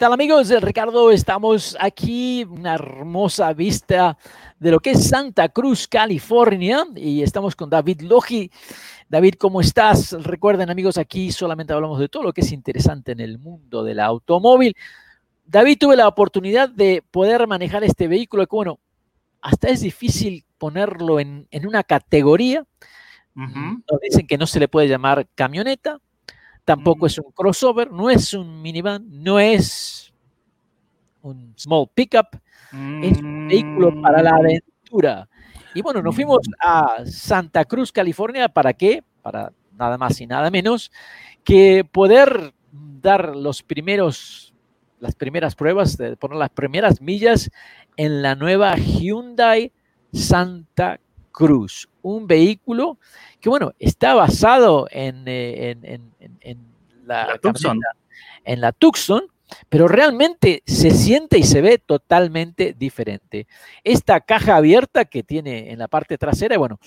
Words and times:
Tal 0.00 0.14
amigos? 0.14 0.48
Ricardo, 0.62 1.10
estamos 1.10 1.76
aquí, 1.78 2.42
una 2.44 2.72
hermosa 2.72 3.52
vista 3.52 4.16
de 4.58 4.70
lo 4.70 4.80
que 4.80 4.92
es 4.92 5.10
Santa 5.10 5.50
Cruz, 5.50 5.86
California, 5.86 6.86
y 6.96 7.20
estamos 7.22 7.54
con 7.54 7.68
David 7.68 8.00
Logi. 8.00 8.50
David, 9.10 9.34
¿cómo 9.34 9.60
estás? 9.60 10.12
Recuerden 10.12 10.70
amigos, 10.70 10.96
aquí 10.96 11.30
solamente 11.30 11.74
hablamos 11.74 11.98
de 11.98 12.08
todo 12.08 12.22
lo 12.22 12.32
que 12.32 12.40
es 12.40 12.50
interesante 12.50 13.12
en 13.12 13.20
el 13.20 13.38
mundo 13.38 13.84
del 13.84 14.00
automóvil. 14.00 14.74
David, 15.44 15.76
tuve 15.78 15.96
la 15.96 16.08
oportunidad 16.08 16.70
de 16.70 17.04
poder 17.10 17.46
manejar 17.46 17.84
este 17.84 18.08
vehículo, 18.08 18.46
que 18.46 18.56
bueno, 18.56 18.80
hasta 19.42 19.68
es 19.68 19.82
difícil 19.82 20.46
ponerlo 20.56 21.20
en, 21.20 21.46
una 21.66 21.84
categoría. 21.84 22.64
Nos 23.34 24.00
dicen 24.00 24.26
que 24.26 24.38
no 24.38 24.46
se 24.46 24.60
le 24.60 24.68
puede 24.68 24.88
llamar 24.88 25.28
camioneta, 25.34 26.00
tampoco 26.70 27.06
es 27.06 27.18
un 27.18 27.32
crossover, 27.32 27.90
no 27.90 28.08
es 28.10 28.32
un 28.32 28.62
minivan, 28.62 29.04
no 29.10 29.40
es 29.40 30.14
un 31.20 31.52
small 31.58 31.88
pickup, 31.92 32.28
es 33.02 33.18
un 33.18 33.48
vehículo 33.48 34.00
para 34.00 34.22
la 34.22 34.30
mm. 34.30 34.36
aventura. 34.36 35.28
Y 35.74 35.82
bueno, 35.82 36.00
nos 36.00 36.14
fuimos 36.14 36.38
mm. 36.46 36.52
a 36.60 37.06
Santa 37.06 37.64
Cruz, 37.64 37.90
California, 37.90 38.48
¿para 38.48 38.72
qué? 38.72 39.02
Para 39.20 39.52
nada 39.76 39.98
más 39.98 40.20
y 40.20 40.28
nada 40.28 40.48
menos 40.48 40.92
que 41.42 41.84
poder 41.90 42.54
dar 42.70 43.34
los 43.34 43.64
primeros, 43.64 44.54
las 45.00 45.16
primeras 45.16 45.56
pruebas, 45.56 45.96
de 45.96 46.16
poner 46.16 46.38
las 46.38 46.50
primeras 46.50 47.00
millas 47.00 47.50
en 47.96 48.22
la 48.22 48.36
nueva 48.36 48.76
Hyundai 48.76 49.72
Santa 50.12 51.00
Cruz, 51.32 51.88
un 52.02 52.26
vehículo 52.26 52.98
que 53.40 53.48
bueno, 53.48 53.72
está 53.78 54.14
basado 54.14 54.86
en, 54.90 55.24
eh, 55.26 55.98
la, 57.04 57.38
Tucson. 57.38 57.80
en 58.44 58.60
la 58.60 58.72
Tucson, 58.72 59.22
pero 59.68 59.88
realmente 59.88 60.62
se 60.66 60.90
siente 60.90 61.38
y 61.38 61.42
se 61.42 61.60
ve 61.60 61.78
totalmente 61.78 62.74
diferente. 62.78 63.46
Esta 63.82 64.20
caja 64.20 64.56
abierta 64.56 65.04
que 65.04 65.22
tiene 65.22 65.72
en 65.72 65.78
la 65.78 65.88
parte 65.88 66.18
trasera, 66.18 66.58
bueno, 66.58 66.78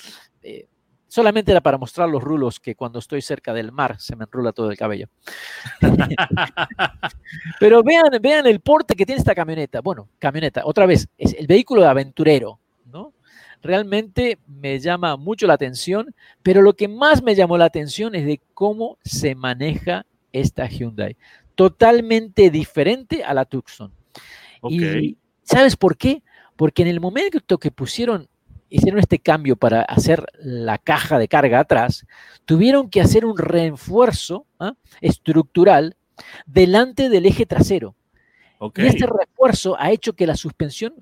eh, 0.41 0.67
solamente 1.08 1.52
era 1.52 1.61
para 1.61 1.77
mostrar 1.77 2.09
los 2.09 2.23
rulos 2.23 2.59
que 2.59 2.75
cuando 2.75 2.99
estoy 2.99 3.21
cerca 3.21 3.53
del 3.53 3.71
mar 3.71 3.99
se 3.99 4.16
me 4.16 4.25
enrula 4.25 4.52
todo 4.52 4.71
el 4.71 4.77
cabello. 4.77 5.09
pero 7.59 7.83
vean, 7.83 8.09
vean 8.21 8.47
el 8.47 8.61
porte 8.61 8.95
que 8.95 9.05
tiene 9.05 9.19
esta 9.19 9.36
camioneta. 9.36 9.81
Bueno, 9.81 10.09
camioneta, 10.19 10.64
otra 10.66 10.86
vez, 10.86 11.08
es 11.17 11.33
el 11.33 11.47
vehículo 11.47 11.81
de 11.81 11.88
aventurero. 11.88 12.59
Realmente 13.64 14.38
me 14.45 14.78
llama 14.80 15.17
mucho 15.17 15.47
la 15.47 15.53
atención, 15.53 16.14
pero 16.44 16.61
lo 16.61 16.73
que 16.73 16.88
más 16.88 17.23
me 17.23 17.33
llamó 17.33 17.58
la 17.58 17.66
atención 17.66 18.14
es 18.14 18.25
de 18.25 18.42
cómo 18.53 19.00
se 19.03 19.33
maneja 19.36 20.05
esta 20.31 20.67
Hyundai 20.67 21.16
totalmente 21.55 22.50
diferente 22.50 23.23
a 23.23 23.33
la 23.33 23.45
Tucson. 23.45 23.92
¿Y 24.70 25.17
sabes 25.44 25.75
por 25.75 25.97
qué? 25.97 26.23
Porque 26.55 26.81
en 26.83 26.88
el 26.88 27.00
momento 27.00 27.58
que 27.58 27.72
pusieron, 27.72 28.30
hicieron 28.70 29.00
este 29.00 29.20
cambio 29.20 29.55
para 29.55 29.81
hacer 29.81 30.25
la 30.39 30.77
caja 30.77 31.20
de 31.20 31.27
carga 31.27 31.59
atrás, 31.59 32.05
tuvieron 32.45 32.89
que 32.89 33.02
hacer 33.02 33.25
un 33.25 33.38
refuerzo 33.38 34.45
¿ah? 34.59 34.73
estructural 35.02 35.95
delante 36.45 37.10
del 37.10 37.26
eje 37.26 37.45
trasero. 37.45 37.95
Y 38.77 38.86
este 38.86 39.05
refuerzo 39.08 39.76
ha 39.77 39.92
hecho 39.92 40.14
que 40.14 40.26
la 40.26 40.37
suspensión 40.37 40.93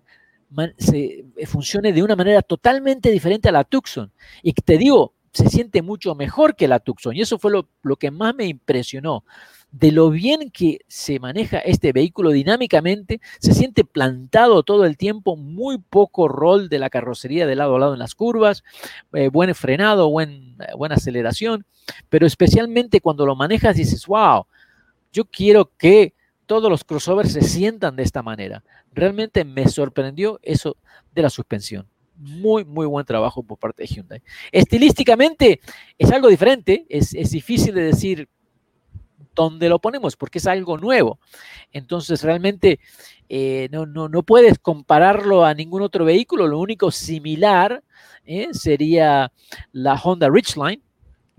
se, 0.77 1.25
funcione 1.45 1.93
de 1.93 2.03
una 2.03 2.15
manera 2.15 2.41
totalmente 2.41 3.11
diferente 3.11 3.49
a 3.49 3.51
la 3.51 3.63
Tucson. 3.63 4.11
Y 4.43 4.53
te 4.53 4.77
digo, 4.77 5.13
se 5.33 5.49
siente 5.49 5.81
mucho 5.81 6.15
mejor 6.15 6.55
que 6.55 6.67
la 6.67 6.79
Tucson. 6.79 7.15
Y 7.15 7.21
eso 7.21 7.39
fue 7.39 7.51
lo, 7.51 7.69
lo 7.83 7.95
que 7.95 8.11
más 8.11 8.35
me 8.35 8.45
impresionó 8.45 9.23
de 9.71 9.91
lo 9.91 10.09
bien 10.09 10.51
que 10.51 10.81
se 10.87 11.19
maneja 11.19 11.59
este 11.59 11.93
vehículo 11.93 12.31
dinámicamente, 12.31 13.21
se 13.39 13.53
siente 13.53 13.85
plantado 13.85 14.63
todo 14.63 14.85
el 14.85 14.97
tiempo, 14.97 15.37
muy 15.37 15.77
poco 15.77 16.27
rol 16.27 16.67
de 16.67 16.79
la 16.79 16.89
carrocería 16.89 17.47
de 17.47 17.55
lado 17.55 17.77
a 17.77 17.79
lado 17.79 17.93
en 17.93 17.99
las 17.99 18.13
curvas, 18.13 18.63
eh, 19.13 19.29
buen 19.29 19.55
frenado, 19.55 20.09
buen, 20.09 20.57
eh, 20.59 20.73
buena 20.77 20.95
aceleración, 20.95 21.65
pero 22.09 22.27
especialmente 22.27 22.99
cuando 22.99 23.25
lo 23.25 23.35
manejas 23.35 23.77
dices, 23.77 24.05
wow, 24.07 24.45
yo 25.13 25.25
quiero 25.25 25.71
que 25.77 26.13
todos 26.45 26.69
los 26.69 26.83
crossovers 26.83 27.31
se 27.31 27.41
sientan 27.41 27.95
de 27.95 28.03
esta 28.03 28.21
manera. 28.21 28.63
Realmente 28.93 29.45
me 29.45 29.67
sorprendió 29.67 30.39
eso 30.41 30.77
de 31.13 31.21
la 31.21 31.29
suspensión 31.29 31.87
muy, 32.21 32.63
muy 32.63 32.85
buen 32.85 33.05
trabajo 33.05 33.41
por 33.41 33.57
parte 33.57 33.81
de 33.81 33.87
Hyundai. 33.87 34.21
Estilísticamente 34.51 35.59
es 35.97 36.11
algo 36.11 36.27
diferente, 36.27 36.85
es, 36.87 37.15
es, 37.15 37.31
difícil 37.31 37.73
de 37.73 37.81
decir 37.81 38.29
dónde 39.33 39.69
lo 39.69 39.79
ponemos, 39.79 40.15
porque 40.15 40.37
es 40.37 40.47
algo 40.47 40.77
nuevo. 40.77 41.19
Entonces, 41.71 42.23
realmente 42.23 42.79
eh, 43.29 43.69
no, 43.71 43.85
no, 43.85 44.23
puedes 44.23 44.59
compararlo 44.59 45.45
a 45.45 45.53
ningún 45.53 45.81
otro 45.81 46.05
vehículo. 46.05 46.47
Lo 46.47 46.59
único 46.59 46.91
similar 46.91 47.83
eh, 48.25 48.49
sería 48.51 49.31
la 49.71 49.95
Honda 49.95 50.29
Ridgeline, 50.29 50.81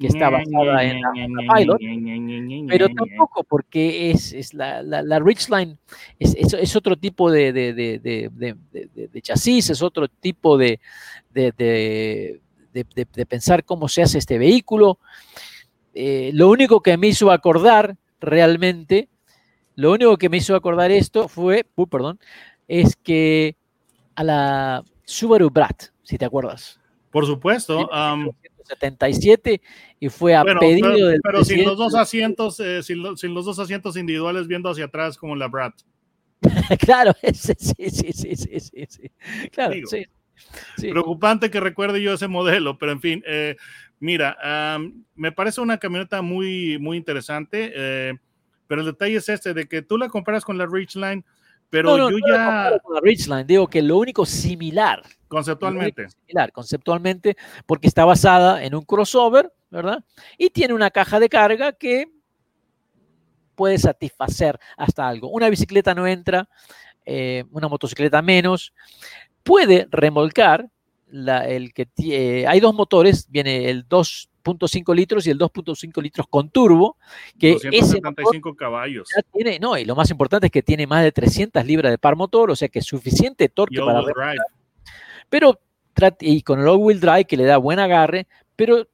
que 0.02 0.08
está 0.08 0.30
basada 0.30 0.82
en 0.82 1.00
la, 1.00 1.54
Pilot, 1.54 1.78
pero 2.68 2.88
tampoco 2.88 3.44
porque 3.44 4.10
es, 4.10 4.32
es 4.32 4.52
la, 4.52 4.82
la, 4.82 5.18
Ridgeline 5.20 5.78
es, 6.18 6.34
es, 6.34 6.74
otro 6.74 6.96
tipo 6.96 7.30
de, 7.30 7.52
de, 7.52 7.72
de, 7.72 9.22
chasis, 9.22 9.70
es 9.70 9.80
otro 9.80 10.08
tipo 10.08 10.58
de, 10.58 10.80
de, 11.32 12.40
pensar 13.28 13.64
cómo 13.64 13.88
se 13.88 14.02
hace 14.02 14.18
este 14.18 14.38
vehículo. 14.38 14.98
Eh, 15.94 16.32
lo 16.34 16.50
único 16.50 16.80
que 16.80 16.96
me 16.96 17.06
hizo 17.06 17.30
acordar 17.30 17.96
realmente, 18.20 19.08
lo 19.76 19.92
único 19.92 20.16
que 20.16 20.28
me 20.28 20.38
hizo 20.38 20.56
acordar 20.56 20.90
esto 20.90 21.28
fue, 21.28 21.64
uh, 21.76 21.86
perdón, 21.86 22.18
es 22.66 22.96
que 22.96 23.54
a 24.16 24.24
la 24.24 24.84
Subaru 25.04 25.48
Brat, 25.48 25.84
si 26.02 26.18
te 26.18 26.24
acuerdas. 26.24 26.80
Por 27.12 27.24
supuesto. 27.24 27.88
77 28.64 29.60
y 30.00 30.08
fue 30.08 30.34
a 30.34 30.44
pedido 30.44 30.92
pero, 30.92 31.06
del 31.06 31.20
pero 31.22 31.44
sin 31.44 31.64
los 31.64 31.76
dos 31.76 31.94
asientos, 31.94 32.60
eh, 32.60 32.82
sin, 32.82 33.02
los 33.02 33.44
dos 33.44 33.58
asientos 33.58 33.96
individuales 33.96 34.46
viendo 34.46 34.70
hacia 34.70 34.86
atrás 34.86 35.16
como 35.16 35.36
la 35.36 35.48
Brat. 35.48 35.74
claro, 36.80 37.12
sí, 37.34 37.54
sí, 37.58 37.90
sí, 37.90 38.12
sí, 38.12 38.36
sí, 38.36 38.86
sí. 38.88 39.10
Claro, 39.50 39.74
sí. 39.86 40.06
Preocupante 40.90 41.50
que 41.50 41.60
recuerde 41.60 42.02
yo 42.02 42.14
ese 42.14 42.26
modelo, 42.26 42.78
pero 42.78 42.92
en 42.92 43.00
fin, 43.00 43.22
eh, 43.26 43.56
Mira, 44.02 44.36
me 45.14 45.30
parece 45.30 45.60
una 45.60 45.78
camioneta 45.78 46.22
muy, 46.22 46.76
muy 46.80 46.96
interesante, 46.96 47.72
eh, 47.72 48.14
pero 48.66 48.80
el 48.80 48.88
detalle 48.88 49.14
es 49.14 49.28
este, 49.28 49.54
de 49.54 49.68
que 49.68 49.80
tú 49.80 49.96
la 49.96 50.08
comparas 50.08 50.44
con 50.44 50.58
la 50.58 50.66
Ridgeline, 50.66 51.24
pero 51.72 52.10
yo 52.10 52.18
ya... 52.28 52.78
Con 52.82 52.94
la 52.94 53.00
Ridgeline, 53.00 53.46
digo 53.46 53.66
que 53.66 53.80
lo 53.80 53.96
único 53.96 54.26
similar. 54.26 55.02
Conceptualmente. 55.26 56.06
similar, 56.10 56.52
conceptualmente, 56.52 57.34
porque 57.64 57.88
está 57.88 58.04
basada 58.04 58.62
en 58.62 58.74
un 58.74 58.82
crossover, 58.82 59.50
¿verdad? 59.70 60.04
Y 60.36 60.50
tiene 60.50 60.74
una 60.74 60.90
caja 60.90 61.18
de 61.18 61.30
carga 61.30 61.72
que 61.72 62.12
puede 63.54 63.78
satisfacer 63.78 64.60
hasta 64.76 65.08
algo. 65.08 65.30
Una 65.30 65.48
bicicleta 65.48 65.94
no 65.94 66.06
entra, 66.06 66.46
eh, 67.06 67.44
una 67.50 67.68
motocicleta 67.68 68.20
menos. 68.20 68.74
Puede 69.42 69.88
remolcar, 69.90 70.68
el 71.10 71.72
que 71.72 71.88
eh, 72.02 72.44
hay 72.46 72.60
dos 72.60 72.74
motores, 72.74 73.30
viene 73.30 73.70
el 73.70 73.88
2.5 74.42 74.94
litros 74.94 75.26
y 75.26 75.30
el 75.30 75.38
2.5 75.38 76.02
litros 76.02 76.26
con 76.28 76.50
turbo, 76.50 76.96
que 77.38 77.52
275 77.52 78.54
caballos. 78.54 79.08
Tiene, 79.32 79.58
no, 79.58 79.76
y 79.76 79.84
lo 79.84 79.94
más 79.94 80.10
importante 80.10 80.46
es 80.46 80.52
que 80.52 80.62
tiene 80.62 80.86
más 80.86 81.02
de 81.02 81.12
300 81.12 81.64
libras 81.64 81.90
de 81.92 81.98
par 81.98 82.16
motor, 82.16 82.50
o 82.50 82.56
sea 82.56 82.68
que 82.68 82.80
es 82.80 82.86
suficiente 82.86 83.48
torque 83.48 83.80
para. 83.80 84.02
Pero 85.28 85.60
y 86.20 86.42
con 86.42 86.60
el 86.60 86.68
all-wheel 86.68 87.00
drive 87.00 87.24
que 87.26 87.36
le 87.36 87.44
da 87.44 87.58
buen 87.58 87.78
agarre, 87.78 88.26
pero 88.56 88.86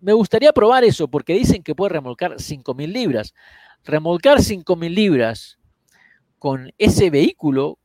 me 0.00 0.12
gustaría 0.12 0.52
probar 0.52 0.84
eso 0.84 1.08
porque 1.08 1.34
dicen 1.34 1.62
que 1.62 1.74
puede 1.74 1.94
remolcar 1.94 2.40
5000 2.40 2.92
libras. 2.92 3.34
Remolcar 3.84 4.42
5000 4.42 4.94
libras 4.94 5.58
con 6.38 6.72
ese 6.78 7.10
vehículo 7.10 7.78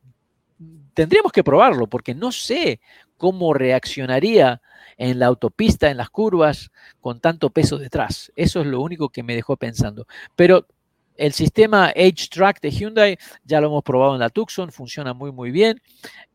tendríamos 0.94 1.32
que 1.32 1.44
probarlo 1.44 1.86
porque 1.86 2.14
no 2.14 2.32
sé 2.32 2.80
cómo 3.16 3.52
reaccionaría 3.52 4.60
en 4.96 5.18
la 5.18 5.26
autopista, 5.26 5.90
en 5.90 5.96
las 5.98 6.10
curvas, 6.10 6.70
con 7.00 7.20
tanto 7.20 7.50
peso 7.50 7.78
detrás. 7.78 8.32
Eso 8.36 8.60
es 8.60 8.66
lo 8.66 8.80
único 8.80 9.08
que 9.10 9.22
me 9.22 9.34
dejó 9.34 9.56
pensando. 9.56 10.06
Pero 10.34 10.66
El 11.18 11.32
sistema 11.32 11.86
H-Track 11.96 12.60
de 12.60 12.70
Hyundai 12.70 13.18
ya 13.42 13.60
lo 13.60 13.68
hemos 13.68 13.82
probado 13.82 14.12
en 14.14 14.20
la 14.20 14.28
Tucson, 14.28 14.70
funciona 14.70 15.14
muy, 15.14 15.32
muy 15.32 15.50
bien. 15.50 15.80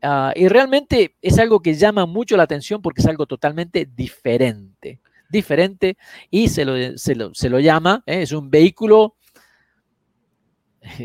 Ah, 0.02 0.32
y 0.34 0.48
realmente 0.48 1.14
es 1.22 1.38
algo 1.38 1.60
que 1.60 1.74
llama 1.74 2.04
mucho 2.04 2.36
la 2.36 2.42
atención 2.42 2.82
porque 2.82 3.00
es 3.00 3.06
algo 3.06 3.26
totalmente 3.26 3.88
diferente. 3.94 5.00
Diferente 5.30 5.96
y 6.30 6.48
se 6.48 6.64
lo, 6.64 6.98
se 6.98 7.14
lo, 7.14 7.32
se 7.32 7.48
lo 7.48 7.60
llama, 7.60 8.02
¿eh? 8.06 8.22
es 8.22 8.32
un 8.32 8.50
vehículo 8.50 9.14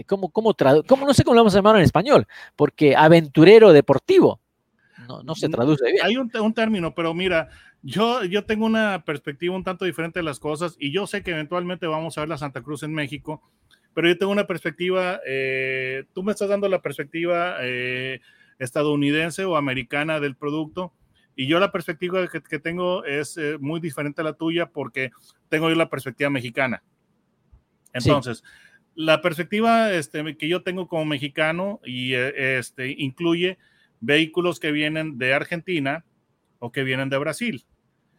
¿Cómo, 0.07 0.29
cómo, 0.29 0.55
cómo, 0.87 1.05
no 1.05 1.13
sé 1.13 1.23
cómo 1.23 1.35
lo 1.35 1.41
vamos 1.41 1.53
a 1.53 1.59
llamar 1.59 1.77
en 1.77 1.83
español? 1.83 2.27
Porque 2.55 2.95
aventurero 2.95 3.73
deportivo. 3.73 4.41
No, 5.07 5.23
no 5.23 5.35
se 5.35 5.49
traduce 5.49 5.85
bien. 5.85 5.97
Hay 6.03 6.17
un, 6.17 6.31
un, 6.39 6.53
término, 6.53 6.93
pero 6.93 7.13
mira, 7.13 7.49
yo, 7.81 8.23
yo 8.23 8.45
tengo 8.45 8.65
una 8.65 9.03
perspectiva 9.05 9.55
un 9.55 9.63
tanto 9.63 9.85
diferente 9.85 10.19
de 10.19 10.23
las 10.23 10.39
cosas 10.39 10.75
y 10.79 10.91
yo 10.91 11.07
sé 11.07 11.23
que 11.23 11.31
eventualmente 11.31 11.87
vamos 11.87 12.17
a 12.17 12.21
ver 12.21 12.29
la 12.29 12.37
Santa 12.37 12.61
Cruz 12.61 12.83
en 12.83 12.93
México, 12.93 13.41
pero 13.93 14.07
yo 14.07 14.17
tengo 14.17 14.31
una 14.31 14.47
perspectiva, 14.47 15.19
eh, 15.25 16.05
tú 16.13 16.23
me 16.23 16.31
estás 16.31 16.49
dando 16.49 16.67
la 16.67 16.81
perspectiva 16.81 17.57
eh, 17.61 18.19
estadounidense 18.59 19.45
o 19.45 19.55
americana 19.55 20.19
del 20.19 20.35
producto 20.35 20.93
y 21.35 21.47
yo 21.47 21.59
la 21.59 21.71
perspectiva 21.71 22.27
que, 22.27 22.41
que 22.41 22.59
tengo 22.59 23.05
es 23.05 23.37
eh, 23.37 23.57
muy 23.59 23.79
diferente 23.79 24.21
a 24.21 24.23
la 24.23 24.33
tuya 24.33 24.67
porque 24.67 25.11
tengo 25.49 25.69
yo 25.69 25.75
la 25.75 25.89
perspectiva 25.89 26.29
mexicana. 26.29 26.83
Entonces, 27.93 28.39
sí 28.39 28.43
la 28.97 29.21
perspectiva 29.21 29.93
este, 29.93 30.35
que 30.37 30.47
yo 30.47 30.63
tengo 30.63 30.87
como 30.87 31.05
mexicano 31.05 31.79
y 31.85 32.15
este, 32.15 32.95
incluye 32.97 33.59
vehículos 33.99 34.59
que 34.59 34.71
vienen 34.71 35.17
de 35.17 35.33
Argentina 35.33 36.05
o 36.59 36.71
que 36.71 36.83
vienen 36.83 37.09
de 37.09 37.17
Brasil. 37.17 37.65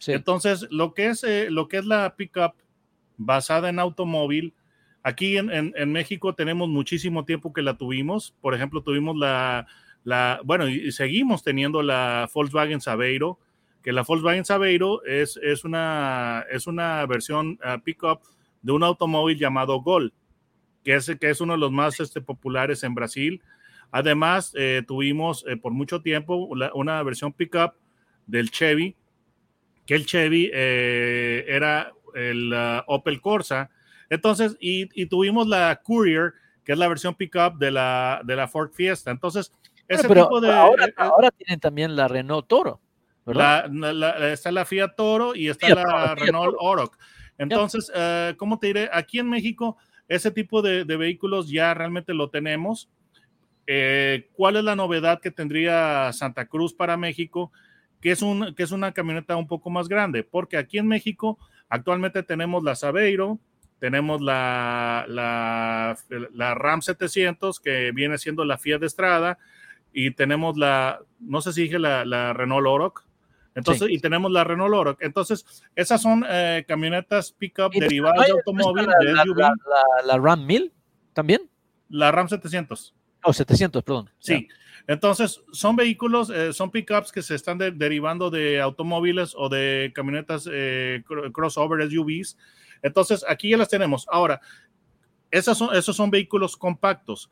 Entonces, 0.07 0.67
lo 0.71 0.95
que, 0.95 1.07
es, 1.07 1.25
eh, 1.25 1.49
lo 1.51 1.69
que 1.69 1.79
es 1.79 1.85
la 1.85 2.15
pickup 2.17 2.55
basada 3.17 3.69
en 3.69 3.79
automóvil, 3.79 4.55
aquí 5.03 5.37
en, 5.37 5.51
en, 5.51 5.93
México 5.93 6.35
tenemos 6.35 6.69
muchísimo 6.69 7.25
tiempo 7.25 7.53
que 7.53 7.63
la 7.63 7.77
tuvimos. 7.77 8.35
Por 8.41 8.55
ejemplo, 8.55 8.83
tuvimos 8.83 9.17
la, 9.17 9.67
la 10.05 10.41
bueno, 10.45 10.69
y 10.69 10.93
seguimos 10.93 11.43
teniendo 11.43 11.83
la 11.83 12.31
Volkswagen 12.33 12.81
Sabeiro, 12.81 13.41
que 13.83 13.93
la 13.93 14.03
Volkswagen 14.03 14.45
Sabeiro 14.45 15.05
es, 15.05 15.37
es, 15.43 15.65
una, 15.65 16.45
es 16.51 16.69
una 16.69 17.05
versión 17.07 17.59
uh, 17.65 17.81
pickup 17.83 18.21
de 18.63 18.73
un 18.73 18.85
automóvil 18.85 19.37
llamado 19.37 19.81
Gol 19.81 20.13
que 20.89 20.95
es, 20.95 21.15
que 21.21 21.29
es 21.29 21.41
uno 21.43 21.53
de 21.53 21.59
los 21.59 21.71
más 21.71 22.01
este, 22.01 22.23
populares 22.23 22.83
en 22.83 22.95
Brasil. 22.95 23.43
Además, 23.91 24.53
eh, 24.57 24.83
tuvimos 24.87 25.45
eh, 25.49 25.57
por 25.57 25.73
mucho 25.73 26.03
tiempo 26.03 26.37
una 26.37 27.03
versión 27.03 27.33
pickup 27.33 27.75
del 28.27 28.51
Chevy, 28.51 28.97
que 29.87 29.95
el 29.95 30.07
Chevy 30.07 30.51
eh, 30.53 31.47
era 31.49 31.93
el 32.15 32.53
uh, 32.53 32.83
Opel 32.87 33.21
Corsa. 33.21 33.71
Entonces, 34.11 34.57
y, 34.61 34.89
y, 35.01 35.07
tuvimos 35.07 35.49
la 35.49 35.81
Courier, 35.83 36.35
que 36.65 36.73
es 36.73 36.79
la 36.79 36.89
versión 36.89 37.15
pickup 37.15 37.59
de 37.59 37.71
la, 37.71 38.21
de 38.25 38.37
la 38.37 38.49
Ford 38.49 38.71
Fiesta. 38.73 39.11
Entonces, 39.11 39.53
ese 39.89 40.07
pero 40.07 40.25
tipo 40.25 40.41
de. 40.41 40.53
Ahora, 40.53 40.87
ahora, 40.97 41.31
tienen 41.31 41.59
también 41.59 41.97
la 41.97 42.07
Renault 42.07 42.47
Toro. 42.47 42.81
¿verdad? 43.25 43.71
La, 43.71 43.93
la, 43.93 44.33
está 44.33 44.53
la 44.53 44.65
Fiat 44.65 44.95
Toro 44.95 45.35
y 45.35 45.49
está 45.49 45.75
la 45.75 46.15
Renault 46.15 46.57
Oroch. 46.59 46.97
Entonces, 47.39 47.91
uh, 47.91 48.37
¿cómo 48.37 48.59
te 48.59 48.69
diré? 48.69 48.91
Aquí 48.93 49.19
en 49.19 49.29
México 49.29 49.79
ese 50.09 50.31
tipo 50.31 50.63
de, 50.63 50.85
de 50.85 50.97
vehículos 50.97 51.51
ya 51.51 51.73
realmente 51.75 52.15
lo 52.15 52.31
tenemos. 52.31 52.91
Eh, 53.71 54.31
¿Cuál 54.33 54.57
es 54.57 54.65
la 54.65 54.75
novedad 54.75 55.21
que 55.21 55.31
tendría 55.31 56.11
Santa 56.15 56.47
Cruz 56.47 56.73
para 56.73 56.97
México? 56.97 57.53
Que 58.01 58.13
es, 58.13 58.23
un, 58.23 58.55
que 58.55 58.63
es 58.63 58.71
una 58.73 58.93
camioneta 58.93 59.37
un 59.37 59.47
poco 59.47 59.69
más 59.69 59.89
grande, 59.89 60.25
porque 60.25 60.57
aquí 60.57 60.79
en 60.79 60.87
México 60.87 61.39
actualmente 61.69 62.23
tenemos 62.23 62.65
la 62.65 62.77
Sabeiro, 62.77 63.39
tenemos 63.79 64.23
la, 64.23 65.05
la, 65.07 65.99
la, 66.33 66.55
Ram 66.55 66.81
700, 66.81 67.61
que 67.61 67.93
viene 67.93 68.17
siendo 68.17 68.47
la 68.47 68.57
Fiat 68.57 68.81
de 68.81 68.87
Estrada, 68.87 69.39
y 69.93 70.13
tenemos 70.13 70.57
la, 70.57 71.01
no 71.21 71.43
sé 71.43 71.53
si 71.53 71.63
dije 71.65 71.79
la, 71.79 72.07
la 72.07 72.33
Renault 72.33 72.67
Oroch, 72.67 73.05
entonces, 73.55 73.89
sí. 73.89 73.95
y 73.95 73.99
tenemos 73.99 74.31
la 74.31 74.45
Renault 74.45 74.73
Oroch. 74.73 74.99
Entonces, 75.03 75.45
esas 75.75 76.01
son 76.01 76.25
eh, 76.29 76.65
camionetas 76.67 77.33
pickup 77.33 77.73
derivadas 77.73 78.27
de 78.27 78.33
automóvil, 78.33 78.87
la, 78.87 78.99
de 78.99 79.17
SUV. 79.25 79.37
La, 79.37 79.49
la, 79.49 80.07
la, 80.07 80.17
Ram 80.17 80.47
1000 80.47 80.73
también. 81.13 81.43
La 81.89 82.13
Ram 82.13 82.29
700. 82.29 82.95
Oh, 83.25 83.33
700, 83.33 83.83
perdón. 83.83 84.11
Sí. 84.19 84.49
Entonces, 84.87 85.43
son 85.53 85.77
vehículos, 85.77 86.31
eh, 86.31 86.53
son 86.53 86.71
pickups 86.71 87.13
que 87.13 87.23
se 87.23 87.35
están 87.35 87.59
de, 87.59 87.71
derivando 87.71 88.31
de 88.31 88.61
automóviles 88.61 89.35
o 89.37 89.49
de 89.49 89.93
camionetas 89.95 90.49
eh, 90.51 91.03
crossover 91.33 91.91
SUVs. 91.91 92.39
Entonces, 92.83 93.25
aquí 93.29 93.51
ya 93.51 93.59
las 93.59 93.69
tenemos. 93.69 94.07
Ahora, 94.11 94.41
esas 95.31 95.59
son, 95.59 95.75
esos 95.75 95.95
son 95.95 96.11
vehículos 96.11 96.57
compactos 96.57 97.31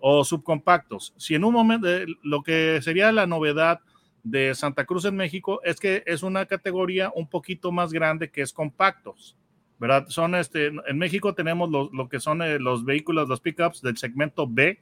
o 0.00 0.24
subcompactos. 0.24 1.14
Si 1.16 1.36
en 1.36 1.44
un 1.44 1.54
momento, 1.54 1.88
eh, 1.88 2.06
lo 2.24 2.42
que 2.42 2.80
sería 2.82 3.12
la 3.12 3.26
novedad 3.26 3.80
de 4.24 4.54
Santa 4.54 4.84
Cruz 4.84 5.04
en 5.04 5.16
México 5.16 5.60
es 5.64 5.78
que 5.78 6.02
es 6.06 6.22
una 6.24 6.46
categoría 6.46 7.12
un 7.14 7.28
poquito 7.28 7.70
más 7.70 7.92
grande 7.92 8.30
que 8.30 8.42
es 8.42 8.52
compactos, 8.52 9.36
¿verdad? 9.78 10.06
Son 10.08 10.34
este, 10.34 10.66
en 10.66 10.98
México 10.98 11.34
tenemos 11.34 11.70
lo, 11.70 11.90
lo 11.92 12.08
que 12.08 12.18
son 12.18 12.42
eh, 12.42 12.58
los 12.58 12.84
vehículos, 12.84 13.28
los 13.28 13.40
pickups 13.40 13.82
del 13.82 13.96
segmento 13.96 14.48
B 14.48 14.80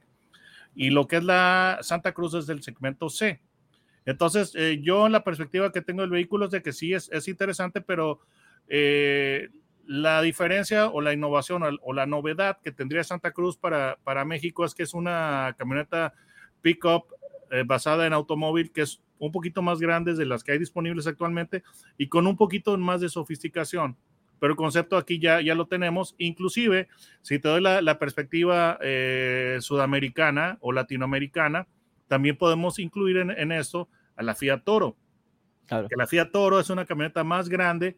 y 0.75 0.89
lo 0.89 1.07
que 1.07 1.17
es 1.17 1.23
la 1.23 1.79
Santa 1.81 2.13
Cruz 2.13 2.33
es 2.33 2.47
del 2.47 2.63
segmento 2.63 3.09
C. 3.09 3.41
Entonces, 4.05 4.53
eh, 4.55 4.79
yo 4.81 5.09
la 5.09 5.23
perspectiva 5.23 5.71
que 5.71 5.81
tengo 5.81 6.01
del 6.01 6.09
vehículo 6.09 6.45
es 6.45 6.51
de 6.51 6.61
que 6.61 6.73
sí 6.73 6.93
es, 6.93 7.09
es 7.11 7.27
interesante, 7.27 7.81
pero 7.81 8.19
eh, 8.67 9.49
la 9.85 10.21
diferencia 10.21 10.87
o 10.87 11.01
la 11.01 11.13
innovación 11.13 11.63
o, 11.63 11.69
o, 11.81 11.93
la 11.93 12.05
novedad 12.05 12.59
que 12.63 12.71
tendría 12.71 13.03
Santa 13.03 13.31
Cruz 13.31 13.57
para, 13.57 13.99
para 14.03 14.25
México 14.25 14.65
es 14.65 14.73
que 14.73 14.83
es 14.83 14.93
una 14.93 15.55
camioneta 15.57 16.13
pickup 16.61 17.05
eh, 17.51 17.63
basada 17.65 18.07
en 18.07 18.13
automóvil 18.13 18.71
que 18.71 18.81
es 18.81 19.01
un 19.19 19.31
poquito 19.31 19.61
más 19.61 19.79
grande 19.79 20.13
de 20.13 20.25
las 20.25 20.43
que 20.43 20.53
hay 20.53 20.57
disponibles 20.57 21.05
actualmente 21.05 21.63
y 21.97 22.07
con 22.07 22.25
un 22.25 22.37
poquito 22.37 22.77
más 22.77 23.01
de 23.01 23.09
sofisticación. 23.09 23.97
Pero 24.41 24.53
el 24.53 24.57
concepto 24.57 24.97
aquí 24.97 25.19
ya, 25.19 25.39
ya 25.39 25.53
lo 25.53 25.67
tenemos. 25.67 26.15
Inclusive, 26.17 26.87
si 27.21 27.37
te 27.37 27.47
doy 27.47 27.61
la, 27.61 27.79
la 27.83 27.99
perspectiva 27.99 28.79
eh, 28.81 29.59
sudamericana 29.61 30.57
o 30.61 30.71
latinoamericana, 30.71 31.67
también 32.07 32.35
podemos 32.35 32.79
incluir 32.79 33.17
en, 33.17 33.29
en 33.29 33.51
esto 33.51 33.87
a 34.15 34.23
la 34.23 34.33
Fiat 34.33 34.63
Toro. 34.63 34.97
Claro. 35.67 35.87
Que 35.87 35.95
la 35.95 36.07
Fiat 36.07 36.31
Toro 36.31 36.59
es 36.59 36.71
una 36.71 36.87
camioneta 36.87 37.23
más 37.23 37.49
grande 37.49 37.97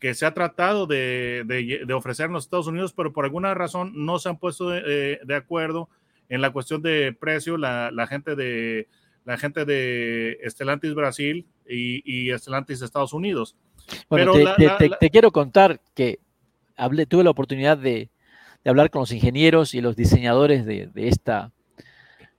que 0.00 0.14
se 0.14 0.26
ha 0.26 0.34
tratado 0.34 0.88
de, 0.88 1.44
de, 1.46 1.84
de, 1.86 1.94
ofrecer 1.94 2.26
en 2.26 2.32
los 2.32 2.42
Estados 2.42 2.66
Unidos, 2.66 2.92
pero 2.92 3.12
por 3.12 3.24
alguna 3.24 3.54
razón 3.54 3.92
no 3.94 4.18
se 4.18 4.28
han 4.28 4.38
puesto 4.38 4.70
de, 4.70 5.20
de 5.24 5.34
acuerdo 5.36 5.88
en 6.28 6.40
la 6.40 6.50
cuestión 6.50 6.82
de 6.82 7.12
precio. 7.12 7.56
La, 7.56 7.92
la, 7.92 8.08
gente 8.08 8.34
de 8.34 8.88
la 9.24 9.36
gente 9.36 9.64
de 9.64 10.40
Estelantis 10.42 10.92
Brasil 10.94 11.46
y, 11.68 12.02
y 12.04 12.32
Estelantis 12.32 12.82
Estados 12.82 13.12
Unidos. 13.12 13.56
Bueno, 14.08 14.32
te, 14.32 14.44
la, 14.44 14.56
te, 14.56 14.88
la, 14.88 14.98
te, 14.98 15.10
quiero 15.10 15.30
contar 15.30 15.80
que 15.94 16.18
hablé, 16.76 17.06
tuve 17.06 17.24
la 17.24 17.30
oportunidad 17.30 17.78
de, 17.78 18.10
de, 18.62 18.70
hablar 18.70 18.90
con 18.90 19.00
los 19.00 19.12
ingenieros 19.12 19.74
y 19.74 19.80
los 19.80 19.96
diseñadores 19.96 20.64
de, 20.64 20.88
de 20.88 21.08
esta 21.08 21.52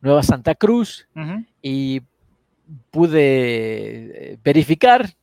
nueva 0.01 0.23
Santa 0.23 0.55
Cruz 0.55 1.07
uh 1.15 1.19
-huh. 1.19 1.45
y 1.61 2.01
pude 2.91 4.33
eh, 4.33 4.37
verificar 4.43 5.15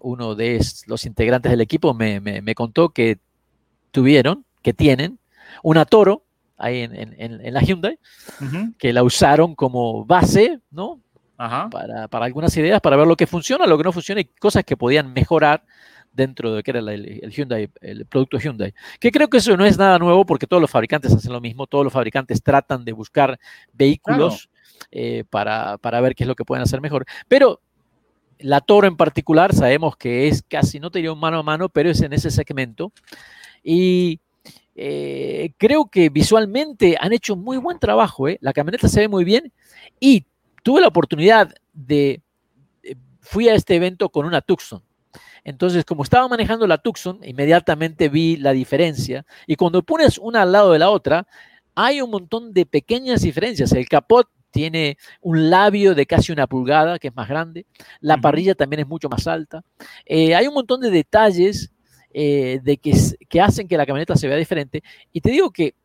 uno 0.00 0.34
de 0.34 0.60
los 0.86 1.04
integrantes 1.04 1.50
del 1.50 1.60
equipo 1.60 1.94
me, 1.94 2.20
me, 2.20 2.42
me, 2.42 2.54
contó 2.54 2.90
que 2.90 3.18
tuvieron, 3.90 4.44
que 4.62 4.72
tienen, 4.72 5.18
una 5.62 5.84
Toro 5.84 6.22
ahí 6.58 6.80
en, 6.80 6.94
en, 6.94 7.14
en 7.18 7.54
la 7.54 7.60
Hyundai, 7.60 7.98
uh 8.40 8.44
-huh. 8.44 8.74
que 8.78 8.92
la 8.92 9.02
usaron 9.02 9.54
como 9.54 10.04
base, 10.04 10.60
¿no? 10.70 11.00
Ajá. 11.38 11.68
Para, 11.70 12.08
para, 12.08 12.24
algunas 12.24 12.56
ideas, 12.56 12.80
para 12.80 12.96
ver 12.96 13.06
lo 13.06 13.16
que 13.16 13.26
funciona, 13.26 13.66
lo 13.66 13.76
que 13.76 13.84
no 13.84 13.92
funciona 13.92 14.20
y 14.20 14.24
cosas 14.24 14.64
que 14.64 14.76
podían 14.76 15.12
mejorar 15.12 15.62
dentro 16.12 16.54
de 16.54 16.62
que 16.62 16.70
era 16.70 16.80
el, 16.80 16.88
el, 16.88 17.30
Hyundai, 17.30 17.68
el 17.82 18.06
producto 18.06 18.38
Hyundai. 18.38 18.74
Que 18.98 19.12
creo 19.12 19.28
que 19.28 19.36
eso 19.36 19.56
no 19.56 19.66
es 19.66 19.76
nada 19.78 19.98
nuevo 19.98 20.24
porque 20.24 20.46
todos 20.46 20.60
los 20.60 20.70
fabricantes 20.70 21.12
hacen 21.12 21.32
lo 21.32 21.40
mismo, 21.40 21.66
todos 21.66 21.84
los 21.84 21.92
fabricantes 21.92 22.42
tratan 22.42 22.84
de 22.84 22.92
buscar 22.92 23.38
vehículos 23.72 24.48
claro. 24.48 24.80
eh, 24.92 25.24
para, 25.28 25.78
para 25.78 26.00
ver 26.00 26.14
qué 26.14 26.24
es 26.24 26.28
lo 26.28 26.34
que 26.34 26.44
pueden 26.44 26.62
hacer 26.62 26.80
mejor. 26.80 27.04
Pero 27.28 27.60
la 28.38 28.60
Toro 28.60 28.86
en 28.86 28.96
particular 28.96 29.54
sabemos 29.54 29.96
que 29.96 30.28
es 30.28 30.42
casi, 30.42 30.80
no 30.80 30.90
te 30.90 30.98
diría 30.98 31.12
un 31.12 31.20
mano 31.20 31.38
a 31.38 31.42
mano, 31.42 31.68
pero 31.68 31.90
es 31.90 32.00
en 32.00 32.12
ese 32.14 32.30
segmento. 32.30 32.92
Y 33.62 34.20
eh, 34.74 35.52
creo 35.58 35.86
que 35.86 36.08
visualmente 36.08 36.96
han 37.00 37.12
hecho 37.12 37.36
muy 37.36 37.56
buen 37.58 37.78
trabajo. 37.78 38.28
¿eh? 38.28 38.38
La 38.40 38.52
camioneta 38.52 38.88
se 38.88 39.00
ve 39.00 39.08
muy 39.08 39.24
bien 39.24 39.52
y 40.00 40.24
tuve 40.66 40.80
la 40.80 40.88
oportunidad 40.88 41.54
de, 41.72 42.22
eh, 42.82 42.96
fui 43.20 43.48
a 43.48 43.54
este 43.54 43.76
evento 43.76 44.08
con 44.08 44.26
una 44.26 44.40
Tucson. 44.40 44.82
Entonces, 45.44 45.84
como 45.84 46.02
estaba 46.02 46.26
manejando 46.26 46.66
la 46.66 46.78
Tucson, 46.78 47.20
inmediatamente 47.22 48.08
vi 48.08 48.36
la 48.36 48.50
diferencia. 48.50 49.24
Y 49.46 49.54
cuando 49.54 49.84
pones 49.84 50.18
una 50.18 50.42
al 50.42 50.50
lado 50.50 50.72
de 50.72 50.80
la 50.80 50.90
otra, 50.90 51.24
hay 51.76 52.00
un 52.00 52.10
montón 52.10 52.52
de 52.52 52.66
pequeñas 52.66 53.22
diferencias. 53.22 53.70
El 53.70 53.88
capot 53.88 54.28
tiene 54.50 54.98
un 55.20 55.50
labio 55.50 55.94
de 55.94 56.04
casi 56.04 56.32
una 56.32 56.48
pulgada, 56.48 56.98
que 56.98 57.08
es 57.08 57.14
más 57.14 57.28
grande. 57.28 57.64
La 58.00 58.16
parrilla 58.16 58.56
también 58.56 58.80
es 58.80 58.88
mucho 58.88 59.08
más 59.08 59.28
alta. 59.28 59.62
Eh, 60.04 60.34
hay 60.34 60.48
un 60.48 60.54
montón 60.54 60.80
de 60.80 60.90
detalles 60.90 61.70
eh, 62.12 62.58
de 62.60 62.76
que, 62.78 62.92
que 63.28 63.40
hacen 63.40 63.68
que 63.68 63.76
la 63.76 63.86
camioneta 63.86 64.16
se 64.16 64.26
vea 64.26 64.36
diferente. 64.36 64.82
Y 65.12 65.20
te 65.20 65.30
digo 65.30 65.52
que 65.52 65.76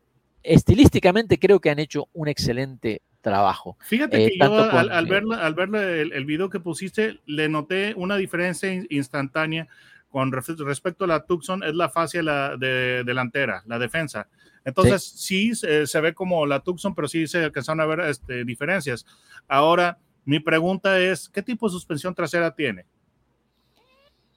estilísticamente 0.42 1.38
creo 1.38 1.60
que 1.60 1.70
han 1.70 1.78
hecho 1.78 2.08
un 2.14 2.26
excelente 2.26 3.00
trabajo. 3.22 3.78
Fíjate 3.80 4.28
que 4.28 4.38
yo 4.38 4.70
al, 4.70 4.90
al, 4.90 5.06
ver, 5.06 5.24
al 5.38 5.54
ver 5.54 5.74
el, 5.74 6.12
el, 6.12 6.24
video 6.26 6.50
que 6.50 6.60
pusiste, 6.60 7.20
le 7.24 7.48
noté 7.48 7.94
una 7.96 8.16
diferencia 8.16 8.70
instantánea 8.90 9.68
con 10.12 10.30
respecto 10.30 11.04
a 11.04 11.06
la 11.06 11.24
Tucson, 11.24 11.62
es 11.62 11.74
la 11.74 11.88
fascia 11.88 12.22
la 12.22 12.56
de, 12.58 13.02
delantera, 13.04 13.62
la 13.66 13.78
defensa. 13.78 14.28
Entonces, 14.62 15.02
sí, 15.02 15.54
sí 15.54 15.86
se, 15.86 16.00
ve 16.00 16.12
como 16.12 16.44
la 16.44 16.60
Tucson, 16.60 16.94
pero 16.94 17.08
sí 17.08 17.26
se 17.26 17.44
alcanzaron 17.44 17.80
a 17.80 17.86
ver 17.86 18.00
este, 18.00 18.44
diferencias. 18.44 19.06
Ahora, 19.48 19.98
mi 20.26 20.38
pregunta 20.38 21.00
es, 21.00 21.30
¿qué 21.30 21.42
tipo 21.42 21.66
de 21.66 21.72
suspensión 21.72 22.14
trasera 22.14 22.54
tiene? 22.54 22.84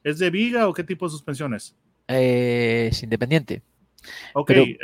¿Es 0.01 0.17
de 0.17 0.29
viga 0.29 0.67
o 0.67 0.73
qué 0.73 0.83
tipo 0.83 1.05
de 1.05 1.11
suspensión 1.11 1.53
es? 1.53 1.75
Eh, 2.07 2.87
es 2.91 3.03
independiente. 3.03 3.61
Ok, 4.33 4.51
eh, 4.51 4.77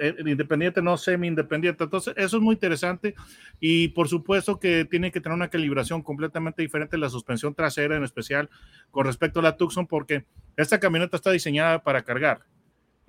eh, 0.00 0.14
independiente, 0.26 0.82
no 0.82 0.96
semi-independiente. 0.96 1.84
Entonces, 1.84 2.14
eso 2.16 2.36
es 2.36 2.42
muy 2.42 2.54
interesante 2.54 3.14
y 3.60 3.88
por 3.88 4.08
supuesto 4.08 4.58
que 4.58 4.84
tiene 4.84 5.10
que 5.10 5.20
tener 5.20 5.36
una 5.36 5.48
calibración 5.48 6.02
completamente 6.02 6.62
diferente 6.62 6.98
la 6.98 7.10
suspensión 7.10 7.54
trasera, 7.54 7.96
en 7.96 8.04
especial 8.04 8.50
con 8.90 9.06
respecto 9.06 9.40
a 9.40 9.42
la 9.42 9.56
Tucson, 9.56 9.86
porque 9.86 10.24
esta 10.56 10.80
camioneta 10.80 11.16
está 11.16 11.30
diseñada 11.30 11.82
para 11.82 12.02
cargar. 12.02 12.42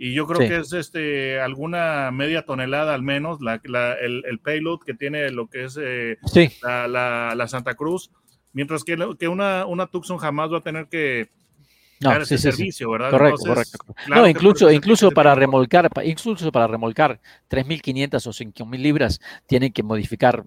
Y 0.01 0.13
yo 0.13 0.25
creo 0.25 0.47
que 0.47 0.59
es 0.59 0.71
este, 0.71 1.41
alguna 1.41 2.09
media 2.11 2.43
tonelada 2.43 2.95
al 2.95 3.03
menos 3.03 3.41
la, 3.41 3.59
el, 3.99 4.39
payload 4.41 4.79
que 4.79 4.93
tiene 4.93 5.29
lo 5.29 5.49
que 5.49 5.65
es 5.65 5.77
eh, 5.81 6.17
la, 6.61 7.33
la, 7.35 7.47
Santa 7.49 7.75
Cruz, 7.75 8.09
mientras 8.53 8.85
que, 8.85 8.97
que 9.19 9.27
una, 9.27 9.65
una 9.65 9.87
Tucson 9.87 10.17
jamás 10.17 10.53
va 10.53 10.59
a 10.59 10.63
tener 10.63 10.87
que 10.87 11.29
no, 11.99 12.25
sí, 12.25 12.37
servicio, 12.37 12.89
¿verdad? 12.91 13.11
Correcto, 13.11 13.45
correcto. 13.45 13.77
no, 14.07 14.27
incluso, 14.27 14.71
incluso 14.71 15.11
para 15.11 15.35
remolcar, 15.35 15.89
incluso 16.03 16.51
para 16.51 16.67
remolcar 16.67 17.19
3.500 17.49 18.27
o 18.27 18.31
5.000 18.31 18.77
libras, 18.77 19.19
tienen 19.45 19.73
que 19.73 19.83
modificar 19.83 20.43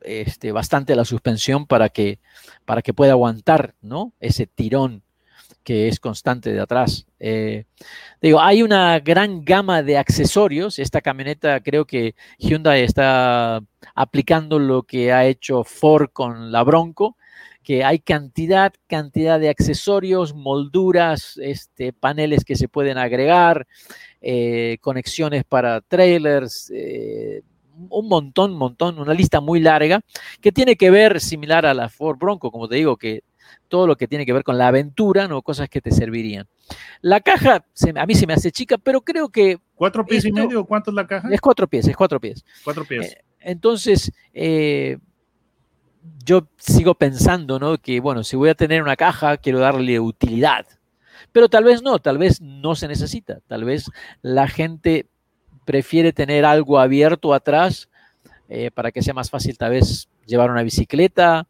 este, 0.00 0.52
bastante 0.52 0.96
la 0.96 1.04
suspensión 1.04 1.66
para 1.66 1.90
que, 1.90 2.20
para 2.64 2.80
que 2.80 2.94
pueda 2.94 3.12
aguantar, 3.12 3.74
¿no? 3.82 4.14
Ese 4.18 4.46
tirón 4.46 5.02
que 5.62 5.88
es 5.88 6.00
constante 6.00 6.52
de 6.52 6.60
atrás. 6.60 7.06
Eh, 7.18 7.64
digo, 8.22 8.40
hay 8.40 8.62
una 8.62 8.98
gran 9.00 9.44
gama 9.44 9.82
de 9.82 9.98
accesorios. 9.98 10.78
Esta 10.78 11.02
camioneta 11.02 11.60
creo 11.60 11.84
que 11.84 12.14
Hyundai 12.38 12.82
está 12.82 13.62
aplicando 13.94 14.58
lo 14.58 14.84
que 14.84 15.12
ha 15.12 15.26
hecho 15.26 15.64
Ford 15.64 16.08
con 16.12 16.50
la 16.50 16.62
Bronco 16.62 17.16
que 17.62 17.84
hay 17.84 17.98
cantidad, 17.98 18.72
cantidad 18.86 19.38
de 19.38 19.50
accesorios, 19.50 20.34
molduras, 20.34 21.38
este, 21.42 21.92
paneles 21.92 22.44
que 22.44 22.56
se 22.56 22.68
pueden 22.68 22.98
agregar, 22.98 23.66
eh, 24.20 24.78
conexiones 24.80 25.44
para 25.44 25.80
trailers, 25.80 26.70
eh, 26.74 27.42
un 27.88 28.08
montón, 28.08 28.54
montón, 28.54 28.98
una 28.98 29.14
lista 29.14 29.40
muy 29.40 29.60
larga 29.60 30.00
que 30.40 30.52
tiene 30.52 30.76
que 30.76 30.90
ver 30.90 31.20
similar 31.20 31.64
a 31.66 31.74
la 31.74 31.88
Ford 31.88 32.18
Bronco, 32.18 32.50
como 32.50 32.68
te 32.68 32.76
digo, 32.76 32.96
que 32.96 33.22
todo 33.68 33.86
lo 33.86 33.96
que 33.96 34.08
tiene 34.08 34.26
que 34.26 34.32
ver 34.32 34.44
con 34.44 34.58
la 34.58 34.68
aventura, 34.68 35.28
¿no? 35.28 35.42
Cosas 35.42 35.68
que 35.68 35.80
te 35.80 35.90
servirían. 35.90 36.46
La 37.00 37.20
caja, 37.20 37.64
a 37.96 38.06
mí 38.06 38.14
se 38.14 38.26
me 38.26 38.34
hace 38.34 38.52
chica, 38.52 38.78
pero 38.78 39.00
creo 39.00 39.28
que... 39.28 39.58
¿Cuatro 39.74 40.04
pies 40.04 40.24
y 40.24 40.32
medio? 40.32 40.64
¿Cuánto 40.64 40.90
es 40.90 40.94
la 40.94 41.06
caja? 41.06 41.28
Es 41.30 41.40
cuatro 41.40 41.66
pies, 41.66 41.88
es 41.88 41.96
cuatro 41.96 42.20
pies. 42.20 42.44
Cuatro 42.64 42.84
pies. 42.84 43.12
Eh, 43.12 43.24
entonces, 43.40 44.12
yo 46.24 46.46
sigo 46.56 46.94
pensando, 46.94 47.58
¿no? 47.58 47.78
Que, 47.78 48.00
bueno, 48.00 48.22
si 48.24 48.36
voy 48.36 48.50
a 48.50 48.54
tener 48.54 48.82
una 48.82 48.96
caja, 48.96 49.36
quiero 49.36 49.58
darle 49.58 49.98
utilidad. 50.00 50.66
Pero 51.32 51.48
tal 51.48 51.64
vez 51.64 51.82
no, 51.82 51.98
tal 51.98 52.18
vez 52.18 52.40
no 52.40 52.74
se 52.74 52.88
necesita. 52.88 53.40
Tal 53.46 53.64
vez 53.64 53.90
la 54.22 54.48
gente 54.48 55.06
prefiere 55.64 56.12
tener 56.12 56.44
algo 56.44 56.78
abierto 56.78 57.32
atrás 57.34 57.88
eh, 58.48 58.70
para 58.70 58.90
que 58.90 59.02
sea 59.02 59.14
más 59.14 59.30
fácil 59.30 59.56
tal 59.56 59.70
vez 59.70 60.08
llevar 60.26 60.50
una 60.50 60.62
bicicleta 60.62 61.46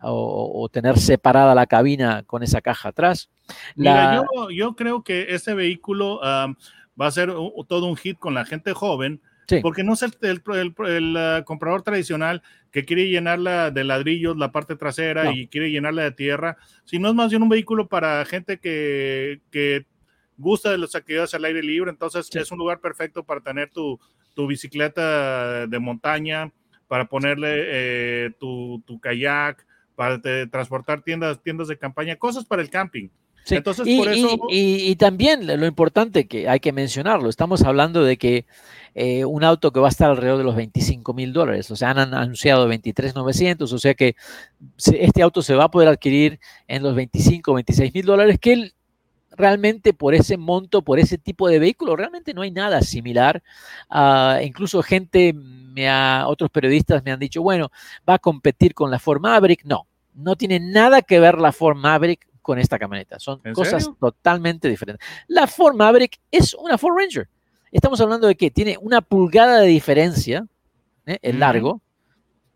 o, 0.00 0.68
tener 0.70 0.98
separada 0.98 1.54
la 1.54 1.66
cabina 1.66 2.22
con 2.24 2.42
esa 2.42 2.60
caja 2.60 2.90
atrás. 2.90 3.30
Mira, 3.74 4.22
yo, 4.54 4.76
creo 4.76 5.02
que 5.02 5.34
este 5.34 5.54
vehículo 5.54 6.20
va 6.20 7.06
a 7.06 7.10
ser 7.10 7.32
todo 7.66 7.86
un 7.86 7.96
hit 7.96 8.18
con 8.18 8.34
la 8.34 8.44
gente 8.44 8.72
joven 8.72 9.20
porque 9.62 9.84
no 9.84 9.94
es 9.94 10.02
el, 10.02 10.14
el, 10.22 11.16
ah, 11.16 11.42
comprador 11.44 11.82
tradicional 11.82 12.42
que 12.70 12.84
quiere 12.84 13.08
llenarla 13.08 13.70
de 13.70 13.84
ladrillos 13.84 14.36
la 14.36 14.52
parte 14.52 14.76
trasera 14.76 15.32
y 15.32 15.48
quiere 15.48 15.70
llenarla 15.70 16.02
de 16.02 16.12
tierra, 16.12 16.56
sino 16.84 17.08
es 17.08 17.14
más 17.14 17.30
bien 17.30 17.42
un 17.42 17.48
vehículo 17.48 17.88
para 17.88 18.24
gente 18.24 18.58
que, 18.58 19.40
que 19.50 19.86
gusta 20.36 20.70
de 20.70 20.78
las 20.78 20.94
actividades 20.94 21.34
al 21.34 21.44
aire 21.44 21.62
libre, 21.62 21.90
entonces 21.90 22.28
es 22.34 22.50
un 22.50 22.58
lugar 22.58 22.80
perfecto 22.80 23.24
para 23.24 23.40
tener 23.40 23.70
tu, 23.70 23.98
tu 24.34 24.46
bicicleta 24.46 25.66
de 25.66 25.78
montaña, 25.78 26.52
para 26.88 27.06
ponerle 27.06 27.48
eh, 27.58 28.30
tu, 28.38 28.82
tu, 28.86 29.00
kayak, 29.00 29.66
para 29.94 30.20
transportar 30.50 31.02
tiendas, 31.02 31.42
tiendas 31.42 31.68
de 31.68 31.78
campaña, 31.78 32.16
cosas 32.16 32.44
para 32.44 32.62
el 32.62 32.70
camping. 32.70 33.08
Entonces, 33.48 33.86
y, 33.86 33.98
por 33.98 34.08
eso... 34.08 34.38
y, 34.50 34.90
y, 34.90 34.96
también 34.96 35.46
lo 35.46 35.66
importante 35.66 36.26
que 36.26 36.48
hay 36.48 36.60
que 36.60 36.72
mencionarlo, 36.72 37.28
estamos 37.28 37.62
hablando 37.62 38.02
de 38.02 38.16
que 38.16 38.46
eh, 38.98 39.26
un 39.26 39.44
auto 39.44 39.72
que 39.72 39.78
va 39.78 39.88
a 39.88 39.90
estar 39.90 40.10
alrededor 40.10 40.38
de 40.38 40.44
los 40.44 40.56
25 40.56 41.12
mil 41.12 41.34
dólares. 41.34 41.70
O 41.70 41.76
sea, 41.76 41.90
han 41.90 41.98
anunciado 41.98 42.66
23,900, 42.66 43.70
o 43.70 43.78
sea 43.78 43.92
que 43.92 44.16
este 44.78 45.22
auto 45.22 45.42
se 45.42 45.54
va 45.54 45.64
a 45.64 45.70
poder 45.70 45.88
adquirir 45.88 46.40
en 46.66 46.82
los 46.82 46.94
25, 46.94 47.52
26 47.52 47.92
mil 47.92 48.06
dólares, 48.06 48.38
que 48.40 48.72
realmente 49.32 49.92
por 49.92 50.14
ese 50.14 50.38
monto, 50.38 50.80
por 50.80 50.98
ese 50.98 51.18
tipo 51.18 51.46
de 51.46 51.58
vehículo, 51.58 51.94
realmente 51.94 52.32
no 52.32 52.40
hay 52.40 52.50
nada 52.50 52.80
similar. 52.80 53.42
Uh, 53.90 54.42
incluso 54.42 54.82
gente, 54.82 55.34
me 55.34 55.90
ha, 55.90 56.24
otros 56.26 56.48
periodistas 56.48 57.04
me 57.04 57.12
han 57.12 57.20
dicho, 57.20 57.42
bueno, 57.42 57.70
va 58.08 58.14
a 58.14 58.18
competir 58.18 58.72
con 58.72 58.90
la 58.90 58.98
Ford 58.98 59.20
Maverick. 59.20 59.62
No, 59.66 59.86
no 60.14 60.36
tiene 60.36 60.58
nada 60.58 61.02
que 61.02 61.20
ver 61.20 61.36
la 61.36 61.52
Ford 61.52 61.76
Maverick 61.76 62.26
con 62.46 62.60
esta 62.60 62.78
camioneta. 62.78 63.18
Son 63.18 63.40
cosas 63.52 63.90
totalmente 63.98 64.68
diferentes. 64.68 65.04
La 65.26 65.48
Ford 65.48 65.74
Maverick 65.74 66.20
es 66.30 66.54
una 66.54 66.78
Ford 66.78 66.96
Ranger. 66.96 67.28
Estamos 67.72 68.00
hablando 68.00 68.28
de 68.28 68.36
que 68.36 68.52
tiene 68.52 68.78
una 68.80 69.00
pulgada 69.00 69.58
de 69.58 69.66
diferencia, 69.66 70.46
¿eh? 71.06 71.18
el 71.22 71.40
largo. 71.40 71.82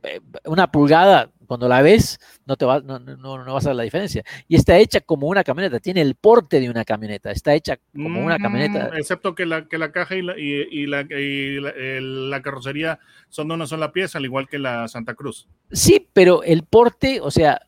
Eh, 0.04 0.20
una 0.44 0.70
pulgada, 0.70 1.32
cuando 1.48 1.66
la 1.66 1.82
ves, 1.82 2.20
no, 2.46 2.56
te 2.56 2.64
va, 2.64 2.80
no, 2.80 3.00
no, 3.00 3.52
vas 3.52 3.66
a 3.66 3.70
ver 3.70 3.76
la 3.78 3.82
diferencia. 3.82 4.22
Y 4.46 4.54
está 4.54 4.78
hecha 4.78 5.00
como 5.00 5.26
una 5.26 5.42
camioneta, 5.42 5.80
tiene 5.80 6.02
el 6.02 6.14
porte 6.14 6.60
de 6.60 6.70
una 6.70 6.84
camioneta, 6.84 7.32
está 7.32 7.52
hecha 7.52 7.76
como 7.92 8.24
una 8.24 8.38
camioneta. 8.38 8.92
Excepto 8.96 9.34
que 9.34 9.44
la, 9.44 9.66
que 9.66 9.76
la 9.76 9.90
caja 9.90 10.14
y 10.14 10.22
la, 10.22 10.38
y, 10.38 10.86
la, 10.86 11.04
la, 11.10 12.42
carrocería 12.42 13.00
son 13.28 13.48
de 13.48 13.54
una 13.54 13.66
sola 13.66 13.90
pieza, 13.90 14.18
al 14.18 14.24
igual 14.24 14.48
que 14.48 14.60
la 14.60 14.86
Santa 14.86 15.14
Cruz. 15.14 15.48
Sí, 15.72 16.08
pero 16.12 16.44
el 16.44 16.62
porte, 16.62 17.20
o 17.20 17.32
sea, 17.32 17.60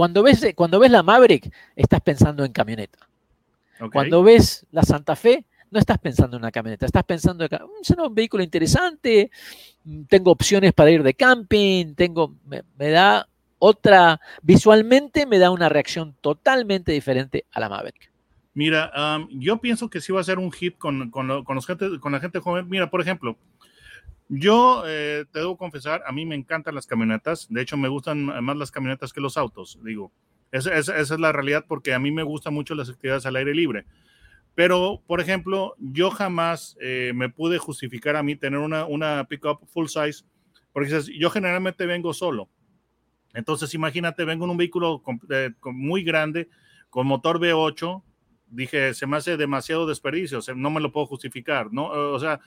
cuando 0.00 0.22
ves, 0.22 0.54
cuando 0.54 0.80
ves 0.80 0.90
la 0.90 1.02
Maverick, 1.02 1.52
estás 1.76 2.00
pensando 2.00 2.42
en 2.42 2.52
camioneta. 2.52 2.98
Cuando 3.92 4.22
ves 4.22 4.66
la 4.70 4.82
Santa 4.82 5.14
Fe, 5.14 5.44
no 5.70 5.78
estás 5.78 5.98
pensando 5.98 6.38
en 6.38 6.42
una 6.42 6.50
camioneta, 6.50 6.86
estás 6.86 7.04
pensando 7.04 7.44
en 7.44 7.50
mm, 7.52 8.00
un 8.00 8.14
vehículo 8.14 8.42
interesante, 8.42 9.30
mm, 9.84 10.04
tengo 10.04 10.30
opciones 10.30 10.72
para 10.72 10.90
ir 10.90 11.02
de 11.02 11.12
camping, 11.12 11.92
tengo, 11.96 12.34
me, 12.46 12.88
da 12.88 13.28
otra, 13.58 14.18
visualmente 14.40 15.26
me 15.26 15.38
da 15.38 15.50
una 15.50 15.68
reacción 15.68 16.16
totalmente 16.22 16.92
diferente 16.92 17.44
a 17.52 17.60
la 17.60 17.68
Maverick. 17.68 18.10
Mira, 18.54 18.90
yo 19.28 19.60
pienso 19.60 19.90
que 19.90 20.00
sí 20.00 20.14
va 20.14 20.22
a 20.22 20.24
ser 20.24 20.38
un 20.38 20.50
hit 20.50 20.78
con, 20.78 21.10
con, 21.10 21.26
los 21.28 21.66
gente, 21.66 22.00
con 22.00 22.12
la 22.12 22.20
gente 22.20 22.38
joven. 22.38 22.70
Mira, 22.70 22.88
por 22.88 23.02
ejemplo, 23.02 23.36
yo 24.32 24.84
eh, 24.86 25.24
te 25.32 25.40
debo 25.40 25.56
confesar, 25.56 26.04
a 26.06 26.12
mí 26.12 26.24
me 26.24 26.36
encantan 26.36 26.76
las 26.76 26.86
camionetas. 26.86 27.48
De 27.50 27.60
hecho, 27.60 27.76
me 27.76 27.88
gustan 27.88 28.24
más 28.24 28.56
las 28.56 28.70
camionetas 28.70 29.12
que 29.12 29.20
los 29.20 29.36
autos. 29.36 29.76
Digo, 29.82 30.12
esa, 30.52 30.76
es 30.76 31.10
la 31.10 31.32
realidad 31.32 31.64
porque 31.66 31.94
a 31.94 31.98
mí 31.98 32.12
me 32.12 32.22
gustan 32.22 32.54
mucho 32.54 32.76
las 32.76 32.88
actividades 32.88 33.26
al 33.26 33.34
aire 33.34 33.52
libre. 33.52 33.86
Pero, 34.54 35.02
por 35.04 35.20
ejemplo, 35.20 35.74
yo 35.78 36.12
jamás 36.12 36.76
eh, 36.80 37.10
me 37.12 37.28
pude 37.28 37.58
justificar 37.58 38.14
a 38.14 38.22
mí 38.22 38.36
tener 38.36 38.60
una, 38.60 39.24
pickup 39.24 39.66
full 39.66 39.86
size, 39.86 40.24
porque 40.72 41.00
yo 41.18 41.30
generalmente 41.30 41.84
vengo 41.86 42.14
solo. 42.14 42.48
Entonces, 43.34 43.74
imagínate, 43.74 44.24
vengo 44.24 44.44
en 44.44 44.52
un 44.52 44.56
vehículo 44.56 45.02
eh, 45.28 45.50
muy 45.64 46.04
grande, 46.04 46.48
con 46.88 47.08
motor 47.08 47.40
V8, 47.40 48.00
dije, 48.46 48.94
se 48.94 49.08
me 49.08 49.16
hace 49.16 49.36
demasiado 49.36 49.88
desperdicio, 49.88 50.38
no 50.54 50.70
me 50.70 50.80
lo 50.80 50.92
puedo 50.92 51.06
justificar, 51.06 51.72
¿no? 51.72 51.86
O 51.86 52.18
sea, 52.20 52.40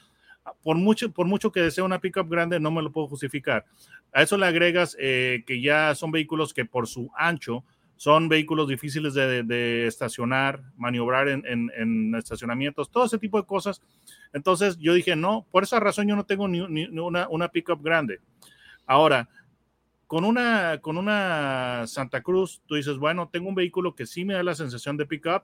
por 0.62 0.77
mucho, 0.77 1.12
por 1.12 1.27
mucho 1.27 1.51
que 1.51 1.62
desee 1.62 1.83
una 1.83 2.00
pickup 2.00 2.29
grande, 2.29 2.59
no 2.59 2.71
me 2.71 2.81
lo 2.81 2.91
puedo 2.91 3.07
justificar. 3.07 3.65
A 4.12 4.21
eso 4.21 4.38
le 4.38 4.45
agregas 4.45 4.95
eh, 5.00 5.43
que 5.45 5.62
ya 5.62 5.95
son 5.95 6.12
vehículos 6.12 6.53
que 6.53 6.65
por 6.65 6.88
su 6.88 7.09
ancho 7.15 7.63
son 7.95 8.27
vehículos 8.27 8.67
difíciles 8.67 9.13
de, 9.13 9.88
estacionar, 9.88 10.62
maniobrar 10.75 11.29
en, 11.29 12.15
estacionamientos, 12.15 12.89
todo 12.89 13.05
ese 13.05 13.17
tipo 13.17 13.39
de 13.39 13.47
cosas. 13.47 13.81
Entonces 14.33 14.77
yo 14.77 14.93
dije, 14.93 15.15
no, 15.15 15.45
por 15.51 15.63
esa 15.63 15.79
razón 15.79 16.07
yo 16.07 16.15
no 16.15 16.25
tengo 16.25 16.47
ni, 16.47 16.59
una, 16.59 17.29
una 17.29 17.47
pickup 17.47 17.81
grande. 17.81 18.19
Ahora, 18.85 19.29
con 20.07 20.25
una, 20.25 20.79
con 20.81 20.97
una 20.97 21.85
Santa 21.88 22.21
Cruz, 22.21 22.62
tú 22.65 22.75
dices, 22.75 22.97
bueno, 22.97 23.29
tengo 23.31 23.47
un 23.47 23.55
vehículo 23.55 23.95
que 23.95 24.05
sí 24.05 24.25
me 24.25 24.33
da 24.33 24.43
la 24.43 24.55
sensación 24.55 24.97
de 24.97 25.05
pickup, 25.05 25.43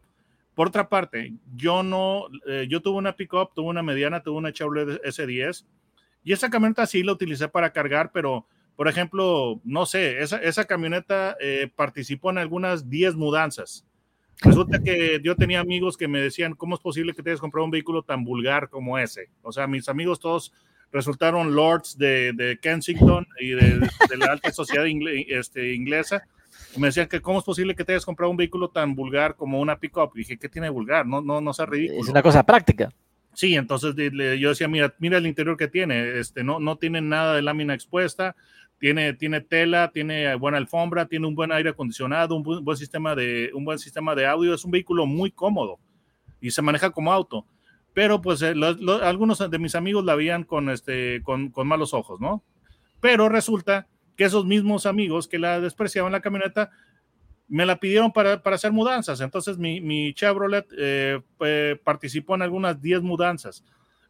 Por 0.60 0.68
otra 0.68 0.89
parte, 0.89 1.36
yo 1.56 1.84
no, 1.84 2.25
eh, 2.46 2.68
yo 2.70 2.82
tuve 2.82 2.98
una 2.98 3.16
pickup, 3.16 3.54
tuve 3.54 3.70
una 3.70 3.82
mediana, 3.82 4.22
tuve 4.22 4.39
una 4.39 4.51
Chevrolet 4.51 5.01
S10 5.04 5.66
y 6.22 6.34
esa 6.34 6.50
camioneta 6.50 6.86
sí 6.86 7.01
la 7.01 7.13
utilicé 7.13 7.48
para 7.48 7.72
cargar, 7.72 8.12
pero 8.12 8.46
por 8.75 8.89
ejemplo, 8.89 9.62
no 9.63 9.86
sé, 9.86 10.20
esa, 10.22 10.36
esa 10.36 10.66
camioneta 10.66 11.38
eh, 11.39 11.72
participó 11.74 12.30
en 12.32 12.39
algunas 12.39 12.89
10 12.89 13.16
mudanzas. 13.16 13.86
Resulta 14.42 14.84
que 14.84 15.22
yo 15.24 15.38
tenía 15.38 15.62
amigos 15.62 15.96
que 15.96 16.10
me 16.10 16.20
decían, 16.20 16.56
¿cómo 16.56 16.75
es 16.75 16.82
posible 16.82 17.13
que 17.13 17.24
te 17.24 17.30
hayas 17.30 17.39
comprado 17.39 17.63
un 17.63 17.72
vehículo 17.72 18.04
tan 18.04 18.25
vulgar 18.25 18.68
como 18.68 19.00
ese? 19.00 19.30
O 19.44 19.54
sea, 19.54 19.66
mis 19.66 19.88
amigos 19.88 20.20
todos 20.20 20.51
resultaron 20.92 21.56
lords 21.56 21.98
de, 21.98 22.34
de 22.34 22.60
Kensington 22.60 23.25
y 23.39 23.51
de, 23.51 23.80
de 24.10 24.18
la 24.18 24.34
alta 24.34 24.51
sociedad 24.51 24.84
ingle, 24.84 25.25
este, 25.30 25.74
inglesa. 25.74 26.28
Me 26.78 26.88
decían 26.88 27.08
que 27.08 27.22
cómo 27.22 27.40
es 27.40 27.46
posible 27.46 27.76
que 27.76 27.84
te 27.84 27.94
hayas 27.94 28.06
comprado 28.06 28.30
un 28.32 28.38
vehículo 28.38 28.70
tan 28.70 28.96
vulgar 28.96 29.36
como 29.36 29.60
una 29.60 29.80
pickup. 29.80 30.14
Dije, 30.14 30.38
¿qué 30.38 30.50
tiene 30.50 30.70
vulgar? 30.70 31.06
No, 31.06 31.22
no, 31.22 31.42
no 31.42 31.54
sea 31.54 31.66
ridículo. 31.66 32.02
Es 32.02 32.10
una 32.10 32.22
cosa 32.22 32.44
práctica. 32.44 32.92
Sí, 33.34 33.56
entonces 33.56 33.96
yo 34.40 34.50
decía, 34.50 34.68
mira, 34.68 34.94
mira 35.00 35.18
el 35.18 35.28
interior 35.28 35.56
que 35.56 35.68
tiene, 35.68 36.20
este, 36.20 36.44
no, 36.44 36.60
no 36.60 36.78
tiene 36.78 37.00
nada 37.02 37.36
de 37.36 37.42
lámina 37.42 37.74
expuesta, 37.74 38.36
tiene, 38.80 39.14
tiene 39.14 39.42
tela, 39.42 39.92
tiene 39.94 40.36
buena 40.36 40.58
alfombra, 40.58 41.06
tiene 41.06 41.28
un 41.28 41.36
buen 41.36 41.52
aire 41.52 41.70
acondicionado, 41.70 42.36
un 42.36 42.44
buen, 42.44 42.66
buen, 42.66 42.78
sistema 42.78 43.16
de, 43.16 43.52
un 43.54 43.66
buen 43.66 43.80
sistema 43.80 44.16
de 44.16 44.26
audio, 44.26 44.54
es 44.54 44.66
un 44.66 44.72
vehículo 44.72 45.06
muy 45.06 45.32
cómodo 45.32 45.80
y 46.42 46.52
se 46.52 46.62
maneja 46.62 46.90
como 46.90 47.14
auto. 47.14 47.46
Pero 47.94 48.22
pues 48.22 48.42
eh, 48.42 48.56
lo, 48.56 48.74
lo, 48.74 49.04
algunos 49.04 49.40
de 49.50 49.60
mis 49.60 49.76
amigos 49.76 50.06
la 50.06 50.16
veían 50.16 50.44
con, 50.44 50.70
este, 50.70 51.22
con, 51.24 51.50
con 51.50 51.68
malos 51.68 51.94
ojos, 51.94 52.20
¿no? 52.20 52.44
Pero 53.00 53.30
resulta 53.30 53.88
que 54.20 54.26
esos 54.26 54.46
mismos 54.46 54.86
amigos 54.86 55.30
que 55.30 55.40
la 55.40 55.62
despreciaban 55.62 56.12
la 56.12 56.20
camioneta 56.20 56.72
me 57.48 57.66
la 57.66 57.80
pidieron 57.80 58.12
para, 58.12 58.44
para 58.44 58.58
hacer 58.58 58.74
mudanzas. 58.74 59.22
Entonces 59.22 59.58
mi, 59.58 59.80
mi 59.80 60.14
Chevrolet 60.14 60.68
eh, 60.78 61.22
eh, 61.40 61.80
participó 61.86 62.36
en 62.36 62.42
algunas 62.42 62.82
10 62.82 63.02
mudanzas. 63.02 63.64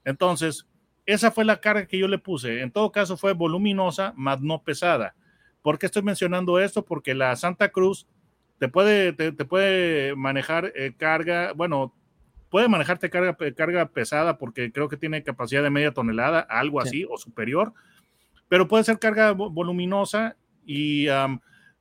Entonces, 0.04 0.66
esa 1.06 1.30
fue 1.30 1.46
la 1.46 1.62
carga 1.62 1.86
que 1.86 2.00
yo 2.00 2.08
le 2.08 2.18
puse. 2.18 2.62
En 2.62 2.72
todo 2.72 2.92
caso, 2.92 3.18
fue 3.18 3.34
voluminosa, 3.34 4.12
más 4.18 4.42
no 4.42 4.64
pesada. 4.64 5.14
¿Por 5.62 5.78
qué 5.78 5.86
estoy 5.86 6.02
mencionando 6.02 6.58
esto? 6.58 6.84
Porque 6.84 7.14
la 7.14 7.36
Santa 7.36 7.70
Cruz 7.70 8.08
te 8.58 8.68
puede, 8.68 9.14
te, 9.14 9.32
te 9.32 9.46
puede 9.46 10.16
manejar 10.16 10.74
eh, 10.74 10.94
carga, 10.98 11.54
bueno, 11.54 11.94
puede 12.50 12.68
manejarte 12.68 13.12
carga, 13.12 13.38
carga 13.56 13.86
pesada 13.90 14.40
porque 14.40 14.72
creo 14.72 14.90
que 14.90 14.98
tiene 14.98 15.22
capacidad 15.22 15.62
de 15.62 15.70
media 15.70 15.94
tonelada, 15.94 16.40
algo 16.40 16.82
así, 16.82 17.02
sí. 17.02 17.08
o 17.08 17.16
superior, 17.20 17.76
pero 18.50 18.68
puede 18.68 18.84
ser 18.84 19.00
carga 19.00 19.32
voluminosa 19.32 20.36
y, 20.66 21.08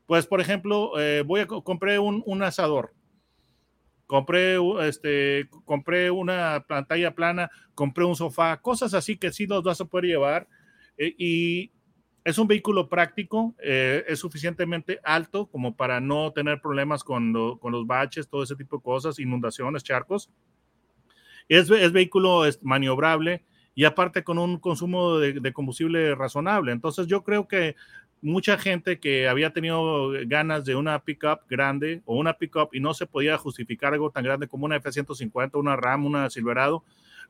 pues, 0.07 0.27
por 0.27 0.41
ejemplo, 0.41 0.99
eh, 1.01 1.23
voy 1.27 1.41
a 1.41 1.47
compré 1.47 1.99
un, 1.99 2.23
un 2.25 2.43
asador 2.43 2.95
compré, 4.09 4.57
este, 4.89 5.49
compré 5.67 6.11
una 6.11 6.65
pantalla 6.67 7.15
plana, 7.15 7.51
compré 7.75 8.05
un 8.05 8.17
sofá, 8.17 8.57
cosas 8.61 8.95
así 8.95 9.19
que 9.19 9.31
sí 9.31 9.47
los 9.47 9.63
vas 9.63 9.81
a 9.83 9.85
poder 9.85 10.07
llevar. 10.07 10.49
Eh, 10.97 11.15
y 11.19 11.73
es 12.25 12.39
un 12.39 12.49
vehículo 12.49 12.89
práctico, 12.89 13.55
eh, 13.63 14.05
es 14.09 14.19
suficientemente 14.19 14.99
alto 15.05 15.47
como 15.47 15.77
para 15.77 16.01
no 16.01 16.33
tener 16.33 16.61
problemas 16.61 17.05
con, 17.05 17.35
lo, 17.35 17.61
con, 17.61 17.71
los 17.71 17.87
baches, 17.87 18.29
todo 18.29 18.43
ese 18.43 18.57
tipo 18.57 18.79
de 18.79 18.83
cosas, 18.83 19.19
inundaciones, 19.19 19.85
charcos. 19.85 20.31
Es, 21.47 21.71
es 21.71 21.93
vehículo 21.93 22.45
maniobrable 22.63 23.45
y 23.79 23.85
aparte 23.85 24.25
con 24.25 24.41
un 24.41 24.59
consumo 24.59 25.19
de, 25.19 25.35
de 25.35 25.53
combustible 25.53 26.13
razonable. 26.17 26.73
Entonces 26.73 27.07
yo 27.07 27.23
creo 27.23 27.47
que 27.47 27.77
mucha 28.21 28.59
gente 28.59 28.99
que 28.99 29.29
había 29.29 29.53
tenido 29.53 30.11
ganas 30.27 30.65
de 30.65 30.75
una 30.75 30.99
pickup 30.99 31.49
grande 31.49 32.03
o 32.05 32.17
una 32.17 32.33
pickup 32.33 32.75
y 32.75 32.81
no 32.81 32.93
se 32.93 33.07
podía 33.07 33.39
justificar 33.39 33.93
algo 33.93 34.11
tan 34.11 34.25
grande 34.25 34.49
como 34.49 34.65
una 34.65 34.75
F-150, 34.75 35.61
una 35.61 35.77
Ram, 35.77 36.07
una 36.07 36.29
Silverado, 36.29 36.83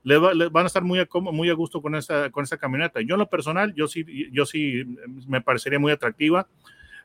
le, 0.05 0.17
va, 0.17 0.33
le, 0.33 0.49
van 0.49 0.64
a 0.64 0.69
estar 0.69 0.83
muy 0.83 0.99
a, 1.00 1.09
muy 1.21 1.50
a 1.50 1.52
gusto 1.52 1.83
con 1.83 1.95
esta, 1.95 2.31
con 2.31 2.45
esta 2.45 2.57
camioneta. 2.57 3.02
Yo 3.02 3.17
en 3.17 3.19
lo 3.19 3.28
personal, 3.28 3.75
yo 3.75 3.87
sí, 3.87 4.07
yo 4.33 4.47
sí 4.47 4.85
me 5.26 5.43
parecería 5.43 5.78
muy 5.78 5.93
atractiva. 5.93 6.49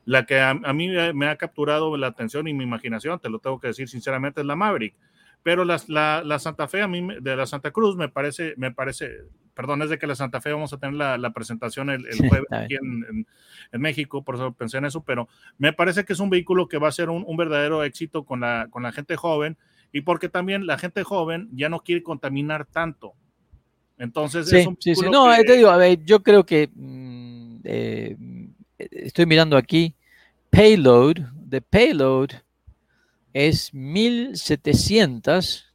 La 0.06 0.26
que 0.26 0.40
a, 0.40 0.52
a 0.52 0.72
mí 0.72 0.88
me 1.14 1.28
ha 1.28 1.36
capturado 1.36 1.98
la 1.98 2.08
atención 2.08 2.48
y 2.48 2.54
mi 2.54 2.64
imaginación, 2.64 3.20
te 3.20 3.30
lo 3.30 3.40
tengo 3.40 3.60
que 3.60 3.68
decir 3.68 3.90
sinceramente, 3.90 4.40
es 4.40 4.48
la 4.48 4.56
Maverick 4.56 4.96
pero 5.44 5.66
la, 5.66 5.80
la, 6.24 6.40
Santa 6.40 6.68
Fe 6.68 6.82
a 6.82 6.88
mí 6.88 7.06
de 7.20 7.36
la 7.36 7.46
Santa 7.46 7.72
Cruz 7.72 7.98
me 7.98 8.08
parece, 8.08 8.54
me 8.58 8.72
parece, 8.72 9.26
perdón, 9.54 9.82
es 9.82 9.90
de 9.90 9.98
que 9.98 10.08
la 10.08 10.16
Santa 10.16 10.42
Fe 10.42 10.52
vamos 10.52 10.74
a 10.74 10.78
tener 10.78 10.96
la, 10.96 11.18
la 11.18 11.32
presentación 11.32 11.90
el, 11.90 12.06
el 12.08 12.28
jueves 12.28 12.52
aquí 12.52 12.76
en, 12.76 13.06
en, 13.10 13.28
en, 13.72 13.82
México, 13.82 14.24
por 14.24 14.36
eso 14.36 14.54
pensé 14.54 14.78
en 14.78 14.86
eso, 14.86 15.04
pero 15.04 15.28
me 15.58 15.74
parece 15.74 16.06
que 16.06 16.14
es 16.14 16.20
un 16.20 16.30
vehículo 16.30 16.68
que 16.68 16.78
va 16.78 16.88
a 16.88 16.92
ser 16.92 17.10
un, 17.10 17.24
un 17.28 17.38
verdadero 17.38 17.84
éxito 17.84 18.26
con 18.26 18.42
la, 18.42 18.68
con 18.70 18.84
la 18.84 18.92
gente 18.92 19.16
joven 19.16 19.58
y 19.92 20.02
porque 20.02 20.30
también 20.30 20.66
la 20.66 20.78
gente 20.78 21.04
joven 21.04 21.50
ya 21.54 21.70
no 21.70 21.82
quiere 21.82 22.02
contaminar 22.02 22.66
tanto. 22.66 23.14
Entonces, 23.98 24.50
sí, 24.50 24.58
es 24.58 24.68
un 24.68 24.78
sí. 24.80 24.94
No, 25.12 25.32
que... 25.36 25.44
te 25.44 25.56
digo, 25.56 25.70
a 25.70 25.78
ver, 25.78 26.04
yo 26.04 26.24
creo 26.24 26.46
que 26.46 26.70
mmm, 26.74 27.60
eh, 27.64 28.18
estoy 28.78 29.26
mirando 29.26 29.56
aquí, 29.56 29.96
payload, 30.50 31.18
de 31.34 31.62
payload 31.62 32.30
es 33.34 33.74
1700, 33.74 35.73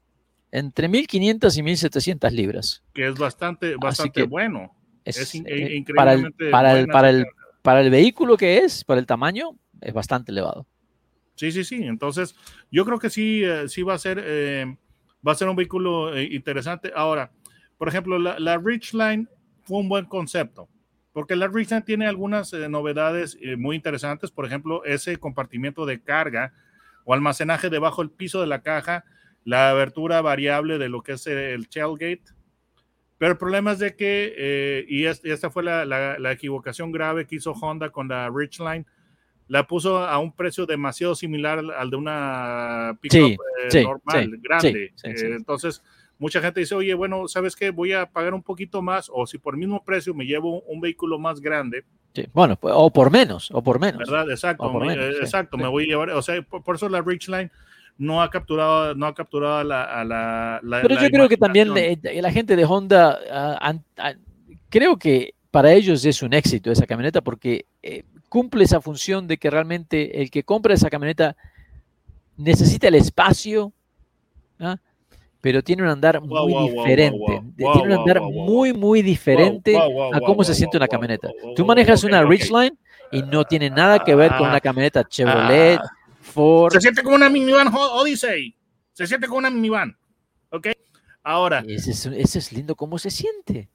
entre 0.51 0.89
1500 0.89 1.57
y 1.57 1.63
1700 1.63 2.33
libras. 2.33 2.83
Que 2.95 3.09
es 3.09 3.15
bastante, 3.15 3.77
bastante 3.77 4.23
bueno. 4.25 4.75
Es, 5.05 5.19
es 5.19 5.35
in, 5.35 5.47
eh, 5.47 5.77
increíblemente 5.77 5.95
para 5.95 6.13
el, 6.13 6.51
para, 6.51 6.79
el, 6.79 6.87
para, 6.89 7.11
el, 7.11 7.27
para 7.63 7.81
el 7.81 7.91
vehículo 7.91 8.37
que 8.37 8.59
es, 8.59 8.85
para 8.85 9.01
el 9.01 9.07
tamaño, 9.07 9.57
es 9.81 9.93
bastante 9.93 10.33
elevado. 10.33 10.67
Sí, 11.39 11.53
sí, 11.53 11.63
sí. 11.63 11.85
Entonces, 11.85 12.35
yo 12.71 12.85
creo 12.85 12.99
que 12.99 13.11
sí, 13.11 13.45
eh, 13.45 13.69
sí 13.69 13.83
va 13.83 13.95
a 13.95 13.99
ser, 13.99 14.21
eh, 14.25 14.77
va 15.27 15.33
a 15.33 15.37
ser 15.37 15.49
un 15.49 15.55
vehículo 15.55 16.15
eh, 16.17 16.25
interesante. 16.33 16.91
Ahora, 16.95 17.31
por 17.77 17.89
ejemplo, 17.89 18.19
la, 18.19 18.41
la 18.41 18.59
Ridgeline 18.59 19.29
fue 19.63 19.79
un 19.79 19.89
buen 19.89 20.07
concepto, 20.07 20.69
porque 21.13 21.37
la 21.37 21.47
Ridgeline 21.47 21.85
tiene 21.85 22.07
algunas 22.09 22.53
eh, 22.53 22.69
novedades 22.69 23.39
muy 23.57 23.77
interesantes. 23.77 24.33
Por 24.33 24.47
ejemplo, 24.47 24.85
ese 24.85 25.17
compartimiento 25.19 25.87
de 25.87 26.03
carga 26.03 26.53
o 27.05 27.15
almacenaje 27.15 27.71
debajo 27.71 28.03
del 28.03 28.11
piso 28.11 28.41
de 28.41 28.49
la 28.49 28.63
caja, 28.63 29.05
la 29.49 29.71
abertura 29.71 30.21
variable 30.21 30.77
de 30.77 30.91
lo 30.91 31.03
que 31.03 31.13
es 31.13 31.27
el 31.27 31.71
tailgate. 31.71 32.35
Pero 33.17 33.33
el 33.33 33.39
problema 33.39 33.73
es 33.73 33.79
de 33.79 33.97
que, 33.97 34.35
eh, 34.37 34.85
y, 34.87 35.07
es, 35.07 35.23
y, 35.25 35.31
esta 35.31 35.49
fue 35.49 35.63
la, 35.63 35.87
la, 35.87 36.19
la, 36.19 36.33
equivocación 36.33 36.93
grave 36.93 37.27
que 37.27 37.37
hizo 37.37 37.53
Honda 37.53 37.89
con 37.89 38.09
la 38.09 38.29
Ridgeline, 38.29 38.85
la 39.47 39.67
puso 39.67 40.07
a 40.07 40.19
un 40.19 40.33
precio 40.33 40.67
demasiado 40.67 41.15
similar 41.15 41.63
al 41.79 41.89
de 41.89 41.97
una 41.97 42.99
pickup 43.01 43.19
sí, 43.19 43.37
eh, 43.65 43.71
sí, 43.71 43.85
normal, 43.85 44.31
sí, 44.31 44.41
grande. 44.43 44.93
Eh, 45.03 45.35
entonces, 45.35 45.83
mucha 46.19 46.43
gente 46.43 46.61
dice, 46.61 46.75
oye, 46.75 46.93
bueno, 46.93 47.27
¿sabes 47.27 47.57
qué? 47.57 47.71
Voy 47.71 47.95
a 47.95 48.05
pagar 48.05 48.35
un 48.35 48.43
poquito 48.43 48.83
más, 48.83 49.11
o 49.11 49.27
si 49.27 49.39
por 49.39 49.55
el 49.55 49.61
mismo 49.61 49.83
precio 49.83 50.13
me 50.13 50.27
llevo 50.27 50.61
un 50.65 50.83
vehículo 50.83 51.19
más 51.19 51.41
grande. 51.41 51.87
Bueno, 52.35 52.57
pues, 52.57 52.75
o 52.77 52.93
por 52.93 53.11
menos, 53.11 53.51
o 53.51 53.63
por 53.63 53.81
menos. 53.81 53.99
¿Verdad? 53.99 54.31
Exacto, 54.31 54.71
me, 54.75 54.89
menos, 54.89 55.05
eh, 55.07 55.19
exacto, 55.23 55.57
me 55.57 55.69
voy 55.69 55.85
a 55.85 55.87
llevar, 55.87 56.11
o 56.11 56.21
sea, 56.21 56.43
por, 56.43 56.63
por, 56.63 56.75
eso 56.75 56.91
la 56.91 57.01
Ridgeline 57.01 57.51
no 57.99 58.23
ha 58.23 58.31
capturado, 58.31 58.95
no 58.95 59.07
ha 59.07 59.15
capturado 59.15 59.59
a 59.59 59.65
la, 59.65 59.83
a 59.83 60.05
la, 60.05 60.61
la 60.63 60.83
Pero 60.83 60.95
la 60.95 61.03
yo 61.03 61.11
creo 61.11 61.29
que 61.29 61.37
también 61.37 61.77
eh, 61.77 61.99
la 62.23 62.31
gente 62.31 62.55
de 62.55 62.65
Honda, 62.65 63.59
uh, 63.61 63.75
uh, 63.75 64.49
creo 64.71 64.97
que 64.97 65.35
para 65.51 65.73
ellos 65.73 66.05
es 66.05 66.23
un 66.23 66.33
éxito 66.33 66.71
esa 66.71 66.87
camioneta 66.87 67.21
porque 67.21 67.67
eh, 67.83 68.05
cumple 68.29 68.65
esa 68.65 68.81
función 68.81 69.27
de 69.27 69.37
que 69.37 69.51
realmente 69.51 70.23
el 70.23 70.31
que 70.31 70.45
compra 70.45 70.75
esa 70.75 70.91
camioneta 70.91 71.37
necesita 72.37 72.87
el 72.87 72.95
espacio, 72.95 73.73
¿ah? 74.61 74.77
pero 75.41 75.63
tiene 75.63 75.83
un 75.83 75.89
andar 75.89 76.21
muy 76.21 76.69
diferente. 76.69 77.43
Tiene 77.57 77.83
un 77.83 77.93
andar 77.93 78.21
muy, 78.21 78.73
muy 78.73 79.03
diferente 79.03 79.77
a 79.77 80.21
cómo 80.21 80.45
se 80.45 80.55
siente 80.55 80.77
una 80.77 80.87
camioneta. 80.87 81.31
Tú 81.57 81.67
manejas 81.67 82.05
una 82.05 82.23
Ridgeline 82.23 82.79
y 83.11 83.23
no 83.23 83.45
tiene 83.45 83.71
nada 83.71 83.99
que 83.99 84.15
ver 84.15 84.37
con 84.37 84.49
una 84.49 84.61
camioneta 84.61 85.03
Chevrolet, 85.03 85.81
ah, 85.81 85.91
Ford. 86.29 86.73
Se 86.73 86.81
siente 86.81 87.03
como 87.03 87.17
una 87.17 87.29
minivan 87.29 87.69
Odyssey. 87.73 88.57
Se 88.93 89.07
siente 89.07 89.27
como 89.27 89.39
una 89.39 89.51
minivan. 89.51 89.97
¿Ok? 90.51 90.69
Ahora. 91.23 91.65
Ese 91.67 91.91
es, 91.91 92.07
ese 92.07 92.39
es 92.39 92.53
lindo 92.53 92.75
cómo 92.75 92.99
se 92.99 93.11
siente. 93.11 93.69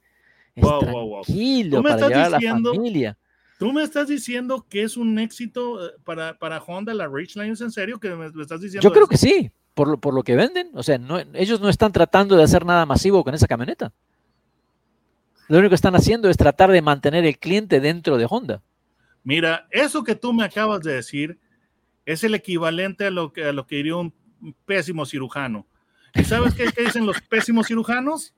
Es 0.54 0.64
tranquilo 0.80 1.82
para 1.82 2.08
llevar 2.08 2.32
diciendo, 2.32 2.70
a 2.70 2.72
la 2.72 2.76
familia. 2.76 3.18
Tú 3.58 3.72
me 3.72 3.82
estás 3.82 4.08
diciendo 4.08 4.66
que 4.68 4.82
es 4.82 4.96
un 4.96 5.18
éxito 5.18 5.86
eh, 5.86 5.90
para, 6.04 6.38
para 6.38 6.58
Honda 6.62 6.94
la 6.94 7.08
Ridgeline. 7.08 7.52
¿Es 7.52 7.60
en 7.60 7.72
serio 7.72 7.98
que 7.98 8.10
me, 8.10 8.30
me 8.30 8.42
estás 8.42 8.60
diciendo? 8.60 8.82
Yo 8.82 8.92
creo 8.92 9.04
eso? 9.04 9.10
que 9.10 9.16
sí 9.16 9.50
por 9.74 9.88
lo, 9.88 9.98
por 9.98 10.14
lo 10.14 10.22
que 10.22 10.36
venden. 10.36 10.70
O 10.74 10.82
sea, 10.82 10.98
no, 10.98 11.18
ellos 11.34 11.60
no 11.60 11.68
están 11.68 11.92
tratando 11.92 12.36
de 12.36 12.44
hacer 12.44 12.64
nada 12.64 12.86
masivo 12.86 13.22
con 13.24 13.34
esa 13.34 13.46
camioneta. 13.46 13.92
Lo 15.48 15.58
único 15.58 15.70
que 15.70 15.74
están 15.74 15.94
haciendo 15.94 16.30
es 16.30 16.36
tratar 16.36 16.70
de 16.70 16.80
mantener 16.80 17.26
el 17.26 17.38
cliente 17.38 17.80
dentro 17.80 18.16
de 18.16 18.26
Honda. 18.28 18.62
Mira, 19.24 19.66
eso 19.70 20.02
que 20.02 20.14
tú 20.14 20.32
me 20.32 20.44
acabas 20.44 20.80
de 20.80 20.94
decir 20.94 21.38
es 22.06 22.24
el 22.24 22.34
equivalente 22.34 23.06
a 23.06 23.10
lo 23.10 23.32
que, 23.32 23.44
a 23.44 23.52
lo 23.52 23.66
que 23.66 23.76
diría 23.76 23.96
un 23.96 24.12
pésimo 24.64 25.06
cirujano. 25.06 25.66
¿Y 26.14 26.24
sabes 26.24 26.54
qué, 26.54 26.70
qué 26.72 26.84
dicen 26.84 27.06
los 27.06 27.20
pésimos 27.20 27.66
cirujanos? 27.66 28.34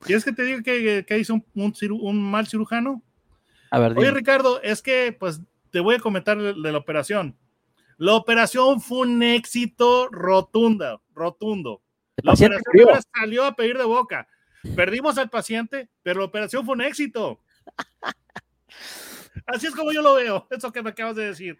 ¿Quieres 0.00 0.24
que 0.24 0.32
te 0.32 0.42
diga 0.42 0.62
qué, 0.62 1.04
qué 1.06 1.14
dice 1.14 1.32
un, 1.32 1.44
un, 1.54 1.74
un, 2.00 2.30
mal 2.30 2.46
cirujano? 2.46 3.02
A 3.70 3.78
ver, 3.78 3.96
Oye, 3.96 4.10
Ricardo, 4.10 4.60
es 4.62 4.82
que 4.82 5.16
pues 5.18 5.40
te 5.70 5.80
voy 5.80 5.96
a 5.96 6.00
comentar 6.00 6.38
de, 6.38 6.52
de 6.54 6.72
la 6.72 6.78
operación 6.78 7.36
la 7.98 8.14
operación 8.14 8.80
fue 8.80 9.00
un 9.00 9.22
éxito 9.22 10.08
rotundo, 10.10 11.02
rotundo. 11.14 11.82
La 12.16 12.32
operación 12.32 12.62
murió. 12.66 13.00
salió 13.14 13.44
a 13.44 13.56
pedir 13.56 13.78
de 13.78 13.84
boca. 13.84 14.28
Perdimos 14.74 15.16
al 15.16 15.30
paciente, 15.30 15.88
pero 16.02 16.20
la 16.20 16.26
operación 16.26 16.66
fue 16.66 16.74
un 16.74 16.82
éxito. 16.82 17.40
Así 19.46 19.66
es 19.66 19.74
como 19.74 19.92
yo 19.92 20.02
lo 20.02 20.14
veo, 20.14 20.46
eso 20.50 20.72
que 20.72 20.82
me 20.82 20.90
acabas 20.90 21.16
de 21.16 21.26
decir. 21.26 21.58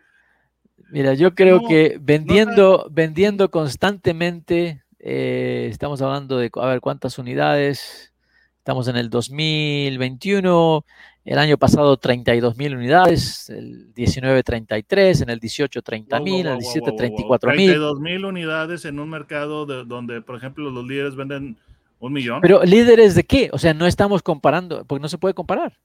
Mira, 0.91 1.15
yo 1.15 1.35
creo 1.35 1.61
No, 1.61 1.69
que 1.69 1.99
vendiendo, 2.01 2.87
vendiendo 2.91 3.51
constantemente, 3.51 4.83
eh, 4.99 5.69
estamos 5.71 6.01
hablando 6.03 6.39
de, 6.39 6.51
a 6.55 6.67
ver, 6.67 6.81
cuántas 6.81 7.19
unidades. 7.19 8.13
Estamos 8.59 8.89
en 8.89 8.97
el 8.97 9.11
2021, 9.11 10.85
el 11.25 11.39
año 11.39 11.57
pasado 11.57 11.97
32 11.97 12.57
mil 12.57 12.75
unidades, 12.75 13.49
el 13.49 13.95
19 13.95 14.43
33, 14.43 15.21
en 15.21 15.31
el 15.31 15.39
18 15.39 15.83
30 15.83 16.21
mil, 16.21 16.47
en 16.47 16.53
el 16.55 16.59
17 16.59 16.93
34 16.97 17.51
mil. 17.51 17.57
32 17.59 18.01
mil 18.01 18.25
unidades 18.25 18.85
en 18.85 18.99
un 18.99 19.09
mercado 19.11 19.67
de- 19.67 19.85
donde, 19.85 20.21
por 20.21 20.37
ejemplo, 20.37 20.71
los 20.71 20.85
líderes 20.85 21.15
venden 21.15 21.57
un 22.01 22.13
millón. 22.13 22.41
Pero 22.41 22.65
líderes 22.65 23.15
de 23.15 23.25
qué? 23.25 23.51
O 23.53 23.59
sea, 23.59 23.73
no 23.73 23.87
estamos 23.87 24.23
comparando, 24.23 24.85
porque 24.85 25.03
no 25.03 25.09
se 25.09 25.19
puede 25.19 25.35
comparar. 25.35 25.79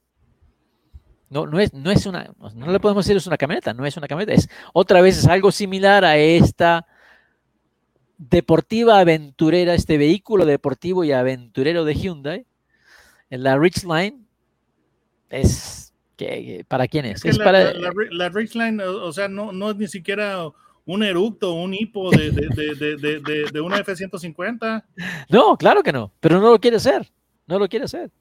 No, 1.32 1.48
no 1.48 1.62
es, 1.62 1.74
no 1.74 1.92
es 1.92 2.06
una, 2.06 2.30
no 2.56 2.72
le 2.72 2.80
podemos 2.82 3.06
decir 3.06 3.16
es 3.16 3.26
una 3.26 3.38
camioneta, 3.38 3.74
no 3.74 3.86
es 3.86 3.96
una 3.96 4.08
camioneta, 4.08 4.34
es 4.34 4.50
otra 4.74 5.00
vez 5.02 5.18
es 5.18 5.28
algo 5.28 5.50
similar 5.50 6.04
a 6.04 6.18
esta 6.18 6.86
deportiva 8.18 9.00
aventurera, 9.00 9.74
este 9.74 9.98
vehículo 9.98 10.46
deportivo 10.46 11.06
y 11.06 11.14
aventurero 11.14 11.86
de 11.86 11.96
Hyundai, 11.96 12.46
en 13.30 13.44
la 13.44 13.58
Ridgeline, 13.58 14.28
es 15.30 15.94
que 16.18 16.66
para 16.68 16.90
quién 16.90 17.06
es? 17.06 17.16
Es 17.16 17.24
que 17.24 17.30
Es 17.30 17.38
la, 17.38 17.46
para 17.46 17.74
la, 17.76 17.92
la- 18.12 18.30
Ridgeline, 18.30 18.82
o 18.82 19.14
sea, 19.14 19.30
no, 19.30 19.54
no 19.54 19.72
es 19.72 19.78
ni 19.78 19.88
siquiera 19.88 20.46
un 20.86 21.02
eructo, 21.02 21.54
un 21.54 21.74
hipo 21.74 22.12
de, 22.12 22.32
de, 22.32 22.98
de, 22.98 23.50
de, 23.54 23.62
una 23.62 23.78
F-150. 23.78 24.84
no, 25.30 25.58
claro 25.58 25.82
que 25.82 25.94
no, 25.94 26.12
pero 26.20 26.42
no 26.42 26.50
lo 26.52 26.60
quiere 26.60 26.76
hacer, 26.76 27.10
no 27.48 27.58
lo 27.58 27.70
quiere 27.70 27.86
hacer. 27.86 28.12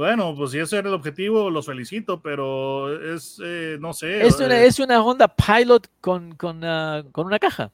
Bueno, 0.00 0.34
pues 0.34 0.52
si 0.52 0.58
ese 0.58 0.78
era 0.78 0.88
el 0.88 0.94
objetivo, 0.94 1.50
los 1.50 1.66
felicito, 1.66 2.22
pero 2.22 3.14
es, 3.14 3.38
eh, 3.44 3.76
no 3.78 3.92
sé. 3.92 4.26
Es 4.26 4.40
una, 4.40 4.58
eh, 4.58 4.66
es 4.66 4.78
una 4.78 5.02
Honda 5.02 5.28
Pilot 5.28 5.88
con, 6.00 6.34
con, 6.36 6.64
ah, 6.64 7.04
con 7.12 7.26
una 7.26 7.38
caja. 7.38 7.70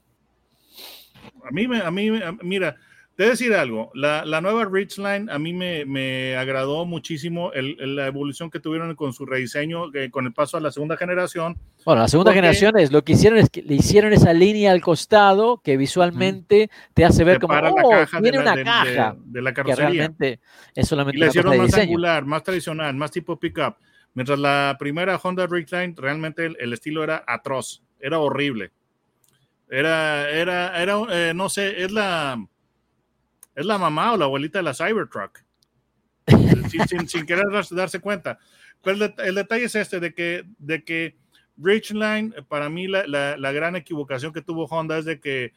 A 1.44 1.52
mí, 1.52 1.68
me, 1.68 1.80
a 1.82 1.90
mí, 1.92 2.10
mira, 2.42 2.74
te 3.16 3.22
voy 3.22 3.28
a 3.28 3.30
decir 3.30 3.54
algo. 3.54 3.90
La, 3.94 4.24
la 4.26 4.40
nueva 4.42 4.66
Ridgeline 4.70 5.30
a 5.30 5.38
mí 5.38 5.52
me, 5.54 5.84
me 5.86 6.36
agradó 6.36 6.84
muchísimo 6.84 7.50
el- 7.54 7.76
el- 7.80 7.96
la 7.96 8.06
evolución 8.06 8.50
que 8.50 8.60
tuvieron 8.60 8.94
con 8.94 9.12
su 9.14 9.24
rediseño, 9.24 9.92
eh, 9.94 10.10
con 10.10 10.26
el 10.26 10.34
paso 10.34 10.58
a 10.58 10.60
la 10.60 10.70
segunda 10.70 10.96
generación. 10.98 11.56
Bueno, 11.84 12.02
la 12.02 12.08
segunda 12.08 12.28
Porque- 12.30 12.36
generación 12.40 12.78
es 12.78 12.92
lo 12.92 13.02
que 13.02 13.12
hicieron 13.14 13.38
es 13.38 13.48
que 13.48 13.62
le 13.62 13.74
hicieron 13.74 14.12
esa 14.12 14.32
línea 14.34 14.70
al 14.72 14.82
costado 14.82 15.62
que 15.64 15.76
visualmente 15.78 16.70
te 16.94 17.04
hace 17.06 17.24
ver 17.24 17.40
como 17.40 17.54
oh, 17.54 17.60
la 17.62 17.98
caja 18.00 18.20
de 18.20 18.22
tiene 18.30 18.44
la, 18.44 18.52
una 18.52 18.56
de- 18.56 18.64
caja 18.64 19.12
de- 19.14 19.20
de 19.24 19.42
la 19.42 19.50
que 19.50 19.54
carrocería. 19.54 19.88
realmente 19.88 20.40
es 20.74 20.86
solamente 20.86 21.16
y 21.16 21.20
cosa 21.20 21.30
hicieron 21.30 21.56
más 21.58 21.74
angular, 21.74 22.24
más 22.26 22.42
tradicional, 22.42 22.94
más 22.96 23.10
tipo 23.10 23.38
pickup. 23.40 23.76
Mientras 24.12 24.38
la 24.38 24.76
primera 24.78 25.16
Honda 25.16 25.46
Ridgeline, 25.46 25.94
realmente 25.96 26.44
el, 26.46 26.56
el 26.60 26.72
estilo 26.74 27.02
era 27.02 27.24
atroz, 27.26 27.82
era 27.98 28.18
horrible. 28.18 28.72
Era, 29.68 30.30
era, 30.30 30.80
era, 30.80 30.96
eh, 31.10 31.32
no 31.34 31.48
sé, 31.48 31.82
es 31.82 31.90
la, 31.92 32.38
es 33.56 33.66
la 33.66 33.76
mamá 33.78 34.12
o 34.12 34.16
la 34.16 34.26
abuelita 34.26 34.60
de 34.60 34.62
la 34.62 34.74
Cybertruck. 34.74 35.40
sin, 36.70 36.86
sin- 36.88 37.08
sin 37.08 37.26
querer 37.26 37.46
darse, 37.70 38.00
cuenta. 38.00 38.38
Pero 38.82 38.94
el, 38.96 39.00
det- 39.14 39.22
el 39.26 39.34
detalle 39.34 39.64
es 39.64 39.74
este, 39.74 39.98
de 39.98 40.14
que, 40.14 40.44
de 40.58 40.84
que 40.84 41.16
Ridgeline, 41.56 42.34
para 42.48 42.68
mí 42.68 42.86
la, 42.86 43.06
la- 43.06 43.36
la 43.36 43.52
gran 43.52 43.74
equivocación 43.76 44.32
que 44.32 44.42
tuvo 44.42 44.66
Honda 44.66 44.98
es 44.98 45.04
de 45.04 45.18
que 45.20 45.52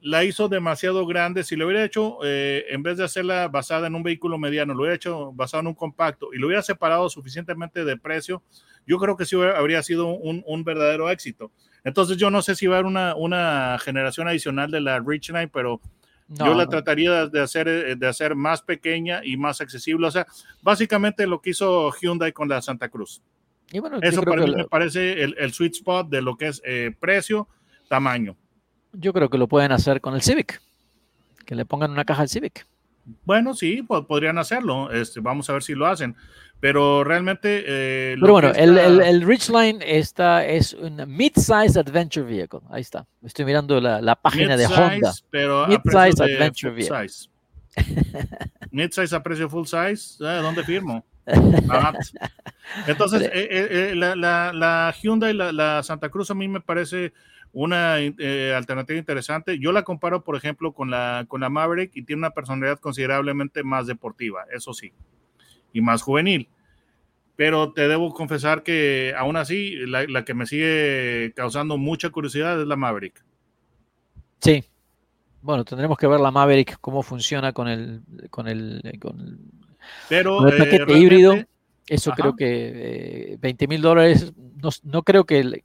la 0.00 0.22
hizo 0.22 0.48
demasiado 0.50 1.06
grande. 1.06 1.44
Si 1.44 1.56
lo 1.56 1.64
hubiera 1.66 1.82
hecho, 1.82 2.18
eh, 2.24 2.66
en 2.68 2.82
vez 2.82 2.98
de 2.98 3.04
hacerla 3.04 3.48
basada 3.48 3.86
en 3.86 3.94
un 3.94 4.02
vehículo 4.02 4.36
mediano, 4.38 4.74
lo 4.74 4.80
hubiera 4.80 4.94
hecho 4.96 5.32
basado 5.32 5.62
en 5.62 5.68
un 5.68 5.74
compacto 5.74 6.34
y 6.34 6.38
lo 6.38 6.46
hubiera 6.46 6.62
separado 6.62 7.08
suficientemente 7.08 7.84
de 7.86 7.96
precio, 7.96 8.42
yo 8.86 8.98
creo 8.98 9.16
que 9.16 9.24
sí 9.24 9.34
habría 9.40 9.82
sido 9.82 10.08
un, 10.08 10.42
un 10.46 10.62
verdadero 10.62 11.10
éxito. 11.10 11.50
Entonces 11.84 12.18
yo 12.18 12.30
no 12.30 12.42
sé 12.42 12.54
si 12.54 12.66
va 12.66 12.76
a 12.76 12.78
haber 12.80 12.86
una, 12.86 13.14
una 13.16 13.78
generación 13.82 14.28
adicional 14.28 14.70
de 14.70 14.82
la 14.82 15.00
Ridgeline, 15.00 15.48
pero 15.48 15.80
No, 16.26 16.46
yo 16.46 16.54
la 16.54 16.66
trataría 16.66 17.26
de 17.26 17.40
hacer, 17.40 17.68
eh, 17.68 17.96
de 17.96 18.06
hacer 18.06 18.34
más 18.34 18.62
pequeña 18.62 19.20
y 19.22 19.36
más 19.36 19.60
accesible. 19.60 20.06
O 20.06 20.10
sea, 20.10 20.26
básicamente 20.62 21.26
lo 21.26 21.40
que 21.40 21.50
hizo 21.50 21.92
Hyundai 21.92 22.32
con 22.32 22.48
la 22.48 22.62
Santa 22.62 22.88
Cruz. 22.88 23.22
Y 23.70 23.78
bueno, 23.78 24.00
yo 24.00 24.08
Eso 24.08 24.22
para 24.22 24.46
me 24.46 24.64
parece 24.64 25.22
el, 25.22 25.34
el 25.38 25.52
sweet 25.52 25.74
spot 25.74 26.08
de 26.08 26.22
lo 26.22 26.36
que 26.36 26.48
es 26.48 26.62
eh, 26.64 26.94
precio, 26.98 27.48
tamaño. 27.88 28.36
yo 28.92 29.12
creo 29.12 29.28
que 29.28 29.38
lo 29.38 29.48
pueden 29.48 29.72
hacer 29.72 30.00
con 30.00 30.14
el 30.14 30.22
Civic. 30.22 30.60
Que 31.44 31.54
le 31.54 31.66
pongan 31.66 31.90
una 31.90 32.04
caja 32.04 32.22
al 32.22 32.28
Civic. 32.28 32.66
Bueno, 33.24 33.54
sí, 33.54 33.82
po- 33.82 34.06
podrían 34.06 34.38
hacerlo. 34.38 34.90
Este, 34.90 35.20
vamos 35.20 35.48
a 35.50 35.52
ver 35.54 35.62
si 35.62 35.74
lo 35.74 35.86
hacen. 35.86 36.14
Pero 36.60 37.04
realmente. 37.04 37.62
eh, 37.66 38.16
Pero 38.18 38.32
bueno, 38.32 38.48
el, 38.54 38.70
está- 38.78 38.86
el, 38.86 39.00
el 39.02 39.22
Ridgeline 39.22 39.82
esta 39.84 40.46
es 40.46 40.72
un 40.72 40.96
mid-size 41.08 41.78
adventure 41.78 42.24
vehicle. 42.24 42.60
Ahí 42.70 42.80
está. 42.80 43.06
Estoy 43.22 43.44
mirando 43.44 43.80
la, 43.80 44.00
la 44.00 44.14
página 44.16 44.56
de 44.56 44.66
Honda. 44.66 45.12
Pero 45.30 45.66
Mid-size 45.66 46.22
adventure 46.22 46.72
vehicle. 46.72 47.08
size. 47.08 47.28
Mid-size 48.70 49.14
a 49.14 49.22
precio 49.22 49.48
full 49.50 49.64
size. 49.66 50.24
eh, 50.24 50.40
¿Dónde 50.40 50.62
firmo? 50.64 51.04
Entonces, 52.86 53.30
eh, 53.32 53.92
la, 53.94 54.14
la, 54.16 54.52
la 54.52 54.94
Hyundai, 55.00 55.32
la, 55.34 55.52
la 55.52 55.82
Santa 55.82 56.08
Cruz, 56.08 56.30
a 56.30 56.34
mí 56.34 56.48
me 56.48 56.60
parece 56.60 57.12
una 57.54 58.00
eh, 58.00 58.52
alternativa 58.54 58.98
interesante. 58.98 59.58
Yo 59.58 59.72
la 59.72 59.84
comparo, 59.84 60.22
por 60.22 60.36
ejemplo, 60.36 60.72
con 60.72 60.90
la, 60.90 61.24
con 61.28 61.40
la 61.40 61.48
Maverick 61.48 61.92
y 61.94 62.02
tiene 62.02 62.20
una 62.20 62.30
personalidad 62.30 62.78
considerablemente 62.78 63.62
más 63.62 63.86
deportiva, 63.86 64.44
eso 64.52 64.74
sí, 64.74 64.92
y 65.72 65.80
más 65.80 66.02
juvenil. 66.02 66.48
Pero 67.36 67.72
te 67.72 67.88
debo 67.88 68.12
confesar 68.12 68.62
que 68.62 69.14
aún 69.16 69.36
así, 69.36 69.74
la, 69.86 70.04
la 70.04 70.24
que 70.24 70.34
me 70.34 70.46
sigue 70.46 71.32
causando 71.34 71.78
mucha 71.78 72.10
curiosidad 72.10 72.60
es 72.60 72.66
la 72.66 72.76
Maverick. 72.76 73.24
Sí. 74.40 74.64
Bueno, 75.40 75.64
tendremos 75.64 75.98
que 75.98 76.06
ver 76.06 76.20
la 76.20 76.30
Maverick 76.30 76.78
cómo 76.80 77.02
funciona 77.02 77.52
con 77.52 77.68
el, 77.68 78.02
con 78.30 78.48
el, 78.48 78.80
con 79.00 79.20
el, 79.20 79.38
Pero 80.08 80.38
con 80.38 80.48
el 80.48 80.54
eh, 80.54 80.58
paquete 80.58 80.98
híbrido. 80.98 81.34
Eso 81.86 82.12
Ajá. 82.12 82.20
creo 82.22 82.36
que 82.36 83.32
eh, 83.34 83.36
20 83.40 83.68
mil 83.68 83.82
dólares. 83.82 84.32
No, 84.62 84.70
no 84.84 85.02
creo 85.02 85.24
que, 85.24 85.62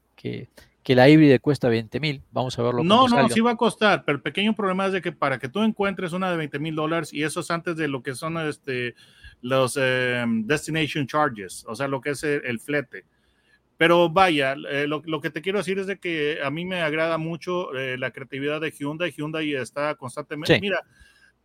que 0.89 0.95
la 0.95 1.07
híbrida 1.07 1.37
cuesta 1.37 1.69
20 1.69 1.99
mil. 1.99 2.23
Vamos 2.31 2.57
a 2.57 2.63
verlo. 2.63 2.83
No, 2.83 3.03
no, 3.03 3.09
salga. 3.09 3.29
sí 3.29 3.41
va 3.41 3.51
a 3.51 3.55
costar, 3.55 4.03
pero 4.05 4.15
el 4.15 4.23
pequeño 4.23 4.55
problema 4.55 4.87
es 4.87 4.91
de 4.93 5.03
que 5.03 5.11
para 5.11 5.37
que 5.37 5.47
tú 5.47 5.61
encuentres 5.61 6.13
una 6.13 6.31
de 6.31 6.37
20 6.37 6.57
mil 6.57 6.73
dólares 6.73 7.13
y 7.13 7.21
eso 7.21 7.41
es 7.41 7.51
antes 7.51 7.75
de 7.75 7.87
lo 7.87 8.01
que 8.01 8.15
son 8.15 8.39
este, 8.39 8.95
los 9.41 9.77
eh, 9.79 10.25
destination 10.27 11.05
charges, 11.05 11.63
o 11.67 11.75
sea, 11.75 11.87
lo 11.87 12.01
que 12.01 12.09
es 12.09 12.23
el, 12.23 12.41
el 12.43 12.59
flete. 12.59 13.05
Pero 13.77 14.09
vaya, 14.09 14.55
eh, 14.67 14.87
lo, 14.87 15.03
lo 15.05 15.21
que 15.21 15.29
te 15.29 15.43
quiero 15.43 15.59
decir 15.59 15.77
es 15.77 15.85
de 15.85 15.99
que 15.99 16.39
a 16.43 16.49
mí 16.49 16.65
me 16.65 16.81
agrada 16.81 17.19
mucho 17.19 17.71
eh, 17.77 17.95
la 17.99 18.09
creatividad 18.09 18.59
de 18.59 18.71
Hyundai. 18.71 19.11
Hyundai 19.11 19.53
está 19.53 19.93
constantemente, 19.93 20.55
Sí. 20.55 20.59
mira, 20.59 20.81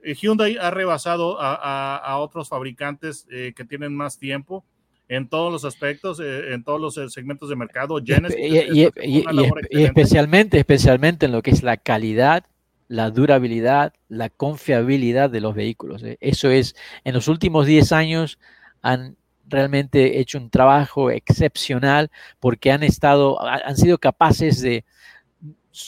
eh, 0.02 0.14
Hyundai 0.14 0.56
ha 0.56 0.70
rebasado 0.70 1.38
a, 1.38 1.54
a- 1.54 1.96
a 1.98 2.16
otros 2.16 2.48
fabricantes 2.48 3.26
eh, 3.30 3.52
que 3.54 3.66
tienen 3.66 3.94
más 3.94 4.18
tiempo 4.18 4.64
en 5.08 5.28
todos 5.28 5.52
los 5.52 5.64
aspectos, 5.64 6.18
eh, 6.20 6.54
en 6.54 6.64
todos 6.64 6.80
los 6.80 6.96
eh, 6.98 7.10
segmentos 7.10 7.48
de 7.48 7.56
mercado. 7.56 7.98
Y, 7.98 8.06
Genesis 8.06 8.36
y- 8.38 9.82
especialmente, 9.84 10.58
especialmente 10.58 11.26
en 11.26 11.32
lo 11.32 11.42
que 11.42 11.50
es 11.50 11.62
la 11.62 11.76
calidad, 11.76 12.44
la 12.88 13.10
durabilidad, 13.10 13.92
la 14.08 14.30
confiabilidad 14.30 15.30
de 15.30 15.40
los 15.40 15.54
vehículos. 15.54 16.02
¿eh? 16.02 16.16
Eso 16.20 16.50
es, 16.50 16.74
en 17.04 17.14
los 17.14 17.28
últimos 17.28 17.66
10 17.66 17.92
años 17.92 18.38
han 18.82 19.16
realmente 19.46 20.20
hecho 20.20 20.38
un 20.38 20.48
trabajo 20.50 21.10
excepcional 21.10 22.10
porque 22.40 22.72
han 22.72 22.82
estado, 22.82 23.40
ha- 23.42 23.60
han 23.64 23.76
sido 23.76 23.98
capaces 23.98 24.60
de 24.62 24.84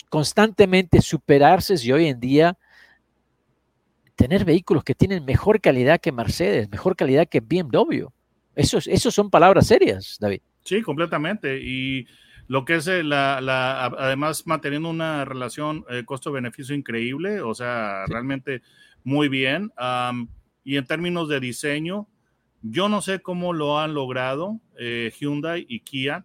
constantemente 0.09 1.01
superarse 1.01 1.75
y 1.83 1.93
hoy 1.93 2.07
en 2.09 2.21
día 2.21 2.59
tener 4.15 4.45
vehículos 4.45 4.83
que 4.83 4.95
tienen 4.95 5.25
mejor 5.25 5.61
calidad 5.61 6.01
que 6.01 6.13
Mercedes, 6.13 6.69
mejor 6.71 6.97
calidad 6.97 7.27
que 7.29 7.41
BMW. 7.41 8.07
Eso, 8.57 8.79
es- 8.79 8.88
eso 8.88 9.11
son 9.12 9.31
palabras 9.31 9.69
serias, 9.69 10.16
David. 10.21 10.40
Sí, 10.64 10.83
completamente. 10.83 11.61
Y 11.62 12.09
lo 12.49 12.64
que 12.64 12.77
es 12.77 12.87
eh, 12.88 13.05
la, 13.05 13.40
la- 13.40 13.85
además 13.85 14.45
manteniendo 14.47 14.88
una 14.90 15.25
relación 15.25 15.85
eh, 15.90 16.03
costo-beneficio 16.05 16.75
increíble, 16.75 17.40
o 17.40 17.55
sea, 17.55 18.03
Sí. 18.07 18.12
realmente 18.12 18.62
muy 19.05 19.29
bien. 19.29 19.71
Am, 19.77 20.29
y 20.64 20.77
en 20.77 20.87
términos 20.87 21.29
de 21.29 21.38
diseño, 21.38 22.09
yo 22.62 22.88
no 22.88 23.01
sé 23.03 23.21
cómo 23.21 23.53
lo 23.53 23.79
han 23.79 23.95
logrado 23.95 24.59
eh, 24.79 25.12
Hyundai 25.16 25.64
y 25.69 25.81
Kia, 25.81 26.25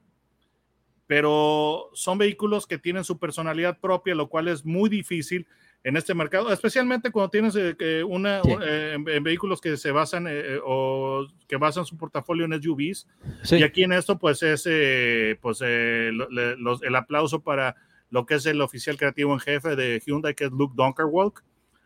pero 1.07 1.89
son 1.93 2.17
vehículos 2.17 2.65
que 2.65 2.77
tienen 2.77 3.03
su 3.03 3.19
personalidad 3.19 3.77
propia, 3.79 4.15
lo 4.15 4.27
cual 4.29 4.47
es 4.47 4.65
muy 4.65 4.89
difícil 4.89 5.45
en 5.83 5.97
este 5.97 6.13
mercado, 6.13 6.51
especialmente 6.53 7.09
cuando 7.11 7.29
tienes 7.31 7.55
eh, 7.57 8.03
una, 8.03 8.41
Sí. 8.43 8.51
eh, 8.63 8.93
en, 8.95 9.09
en 9.09 9.23
vehículos 9.23 9.59
que 9.61 9.77
se 9.77 9.91
basan 9.91 10.27
eh, 10.27 10.31
eh, 10.55 10.59
o 10.63 11.25
que 11.47 11.57
basan 11.57 11.85
su 11.85 11.97
portafolio 11.97 12.45
en 12.45 12.53
SUVs. 12.61 13.07
Sí. 13.43 13.55
Y 13.57 13.63
aquí 13.63 13.83
en 13.83 13.91
esto, 13.93 14.19
pues 14.19 14.43
es 14.43 14.63
eh, 14.69 15.37
pues, 15.41 15.59
eh, 15.65 16.11
lo- 16.13 16.29
le- 16.29 16.55
los- 16.57 16.83
el 16.83 16.95
aplauso 16.95 17.41
para 17.41 17.75
lo 18.11 18.25
que 18.25 18.35
es 18.35 18.45
el 18.45 18.61
oficial 18.61 18.97
creativo 18.97 19.33
en 19.33 19.39
jefe 19.39 19.75
de 19.75 20.01
Hyundai, 20.05 20.35
que 20.35 20.45
es 20.45 20.51
Luke 20.51 20.73
Donkerwalk, 20.75 21.43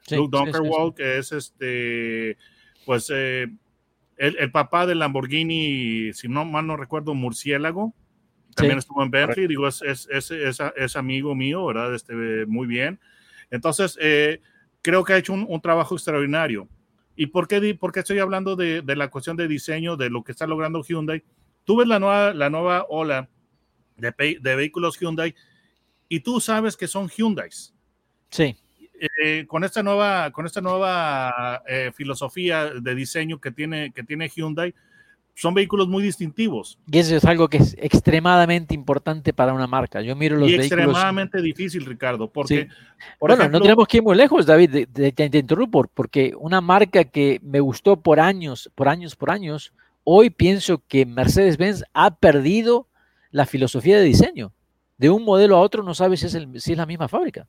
Sí, 0.07 0.15
Luke 0.17 0.93
que 0.97 1.17
es 1.17 1.31
este, 1.31 2.37
pues 2.85 3.09
el, 3.09 3.57
el 4.17 4.51
papá 4.51 4.85
del 4.85 4.99
Lamborghini, 4.99 6.13
si 6.13 6.27
no 6.27 6.45
mal 6.45 6.67
no 6.67 6.77
recuerdo, 6.77 7.13
Murciélago. 7.13 7.93
También 8.55 8.77
estuvo 8.77 9.03
en 9.03 9.11
Bentley, 9.11 9.47
digo, 9.47 9.67
es, 9.67 9.81
es, 9.81 10.07
es, 10.11 10.31
es- 10.31 10.59
es 10.75 10.95
amigo 10.95 11.33
mío, 11.35 11.65
¿verdad? 11.65 11.93
Este, 11.93 12.13
muy 12.45 12.67
bien. 12.67 12.99
Entonces, 13.51 13.97
eh, 14.01 14.41
creo 14.81 15.03
que 15.03 15.13
ha 15.13 15.17
hecho 15.17 15.33
un, 15.33 15.45
un 15.47 15.61
trabajo 15.61 15.95
extraordinario. 15.95 16.67
¿Y 17.15 17.27
por 17.27 17.47
qué, 17.47 17.75
por 17.75 17.91
qué 17.91 18.01
estoy 18.01 18.19
hablando 18.19 18.55
de, 18.55 18.81
de 18.81 18.95
la 18.95 19.09
cuestión 19.09 19.37
de 19.37 19.47
diseño, 19.47 19.95
de 19.95 20.09
lo 20.09 20.23
que 20.23 20.33
está 20.33 20.45
logrando 20.45 20.83
Hyundai? 20.83 21.23
Tú 21.63 21.77
ves 21.77 21.87
la 21.87 21.99
nueva, 21.99 22.33
la 22.33 22.49
nueva 22.49 22.85
ola 22.89 23.29
de 23.97 24.55
vehículos 24.55 24.99
Hyundai 24.99 25.33
y 26.09 26.19
tú 26.19 26.41
sabes 26.41 26.75
que 26.75 26.87
son 26.87 27.07
Hyundais 27.09 27.73
Sí, 28.29 28.57
eh, 28.99 29.45
con 29.47 29.63
esta 29.63 29.83
nueva, 29.83 30.31
con 30.31 30.45
esta 30.45 30.61
nueva 30.61 31.63
eh, 31.67 31.91
filosofía 31.93 32.71
de 32.71 32.95
diseño 32.95 33.39
que 33.39 33.51
tiene, 33.51 33.91
que 33.91 34.03
tiene 34.03 34.29
Hyundai, 34.29 34.73
son 35.37 35.53
vehículos 35.53 35.89
muy 35.89 36.01
distintivos 36.01 36.79
y 36.89 36.97
eso 36.97 37.13
es 37.17 37.25
algo 37.25 37.49
que 37.49 37.57
es 37.57 37.75
extremadamente 37.79 38.73
importante 38.73 39.33
para 39.33 39.53
una 39.53 39.67
marca. 39.67 40.01
Yo 40.01 40.15
miro 40.15 40.37
los 40.37 40.49
y 40.49 40.57
vehículos. 40.57 40.71
extremadamente 40.85 41.41
difícil, 41.41 41.85
Ricardo, 41.85 42.29
porque, 42.29 42.61
Sí. 42.61 42.67
por 43.19 43.29
bueno, 43.29 43.41
ejemplo, 43.43 43.59
no 43.59 43.63
tenemos 43.63 43.87
que 43.87 43.97
ir 43.97 44.03
muy 44.03 44.15
lejos, 44.15 44.45
David, 44.45 44.69
de- 44.69 44.85
de- 44.85 45.11
te, 45.11 45.29
te 45.29 45.37
interrumpo, 45.37 45.85
porque 45.93 46.33
una 46.39 46.61
marca 46.61 47.03
que 47.03 47.39
me 47.43 47.59
gustó 47.59 47.97
por 47.97 48.19
años, 48.21 48.71
por 48.75 48.87
años, 48.87 49.15
por 49.17 49.29
años, 49.29 49.73
hoy 50.05 50.29
pienso 50.29 50.81
que 50.87 51.05
Mercedes-Benz 51.05 51.83
ha 51.93 52.15
perdido 52.15 52.87
la 53.31 53.45
filosofía 53.45 53.97
de 53.97 54.03
diseño. 54.05 54.53
De 54.97 55.09
un 55.09 55.25
modelo 55.25 55.57
a 55.57 55.59
otro 55.59 55.83
no 55.83 55.93
sabes 55.93 56.21
si 56.21 56.27
es, 56.27 56.35
el- 56.35 56.61
si 56.61 56.71
es 56.71 56.77
la 56.77 56.85
misma 56.85 57.09
fábrica. 57.09 57.45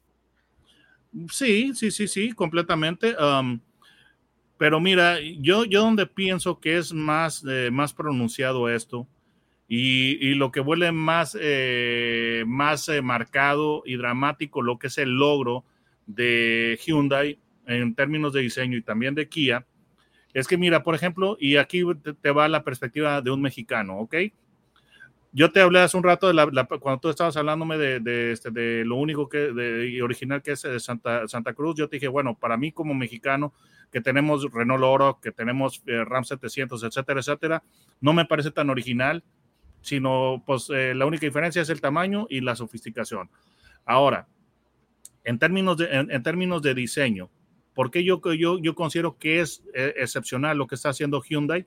sí, 1.31 1.73
sí, 1.75 1.91
sí, 1.91 2.09
sí, 2.09 2.33
completamente. 2.33 3.15
um, 3.23 3.61
pero 4.59 4.81
mira, 4.81 5.19
yo, 5.21 5.65
yo 5.65 5.83
donde 5.83 6.07
pienso 6.07 6.61
que 6.61 6.79
es 6.79 6.93
más, 6.93 7.45
eh, 7.49 7.71
más 7.73 7.93
pronunciado 7.93 8.69
esto 8.69 9.07
y, 9.69 10.19
y 10.27 10.35
lo 10.35 10.53
que 10.53 10.61
vuelve 10.61 10.93
más, 10.93 11.37
eh, 11.41 12.45
más 12.47 12.89
eh, 12.89 13.03
marcado 13.03 13.83
y 13.87 13.97
dramático 13.97 14.63
lo 14.63 14.79
que 14.79 14.89
es 14.89 14.99
el 14.99 15.11
logro 15.17 15.65
de 16.07 16.79
Hyundai 16.85 17.39
en 17.67 17.95
términos 17.95 18.33
de 18.33 18.43
diseño 18.43 18.77
y 18.79 18.83
también 18.83 19.15
de 19.15 19.29
Kia, 19.29 19.67
es 20.35 20.47
que 20.47 20.59
mira, 20.59 20.83
por 20.83 20.95
ejemplo, 20.95 21.37
y 21.41 21.57
aquí 21.57 21.83
te, 22.23 22.31
va 22.31 22.49
la 22.49 22.65
perspectiva 22.65 23.23
de 23.23 23.31
un 23.31 23.43
mexicano, 23.43 23.99
¿ok? 24.01 24.15
Yo 25.33 25.53
te 25.53 25.61
hablé 25.61 25.81
hace 25.81 25.97
un 25.97 26.03
rato 26.03 26.27
de 26.29 26.35
la, 26.35 26.47
la- 26.47 26.65
cuando 26.65 26.99
tú 27.01 27.11
estabas 27.11 27.37
hablándome 27.37 27.77
de, 27.77 28.01
de, 28.01 28.33
este, 28.33 28.51
lo 28.85 28.97
único 28.97 29.29
que 29.29 29.39
de, 29.53 30.01
original 30.03 30.43
que 30.43 30.53
es 30.53 30.67
Santa, 30.79 31.29
Santa 31.29 31.53
Cruz. 31.53 31.75
Yo 31.77 31.89
te 31.89 31.97
dije, 31.97 32.09
bueno, 32.09 32.35
para 32.39 32.57
mí 32.57 32.73
como 32.73 32.95
mexicano, 32.95 33.53
que 33.93 34.01
tenemos 34.01 34.47
Renault 34.53 34.83
Oro, 34.85 35.19
que 35.23 35.33
tenemos 35.33 35.83
eh, 35.87 36.05
Ram 36.05 36.25
700, 36.25 36.83
etcétera, 36.83 37.21
etcétera, 37.21 37.63
no 38.01 38.13
me 38.13 38.25
parece 38.25 38.51
tan 38.51 38.69
original, 38.71 39.23
sino 39.81 40.43
pues 40.47 40.69
eh, 40.71 40.95
la 40.95 41.07
única 41.07 41.27
diferencia 41.27 41.63
es 41.63 41.71
el 41.71 41.81
tamaño 41.81 42.27
y 42.29 42.41
la 42.41 42.57
sofisticación. 42.57 43.31
Ahora, 43.85 44.27
en 45.25 45.39
términos 45.39 45.77
de, 45.77 45.87
en, 45.87 46.11
en 46.11 46.23
términos 46.23 46.63
de 46.63 46.75
diseño, 46.75 47.31
¿por 47.75 47.91
qué 47.91 48.03
yo, 48.05 48.21
yo, 48.35 48.59
yo 48.59 48.75
considero 48.75 49.17
que 49.19 49.41
es 49.41 49.63
eh, 49.75 49.95
excepcional 49.97 50.59
lo 50.59 50.67
que 50.67 50.75
está 50.75 50.89
haciendo 50.91 51.23
Hyundai? 51.23 51.67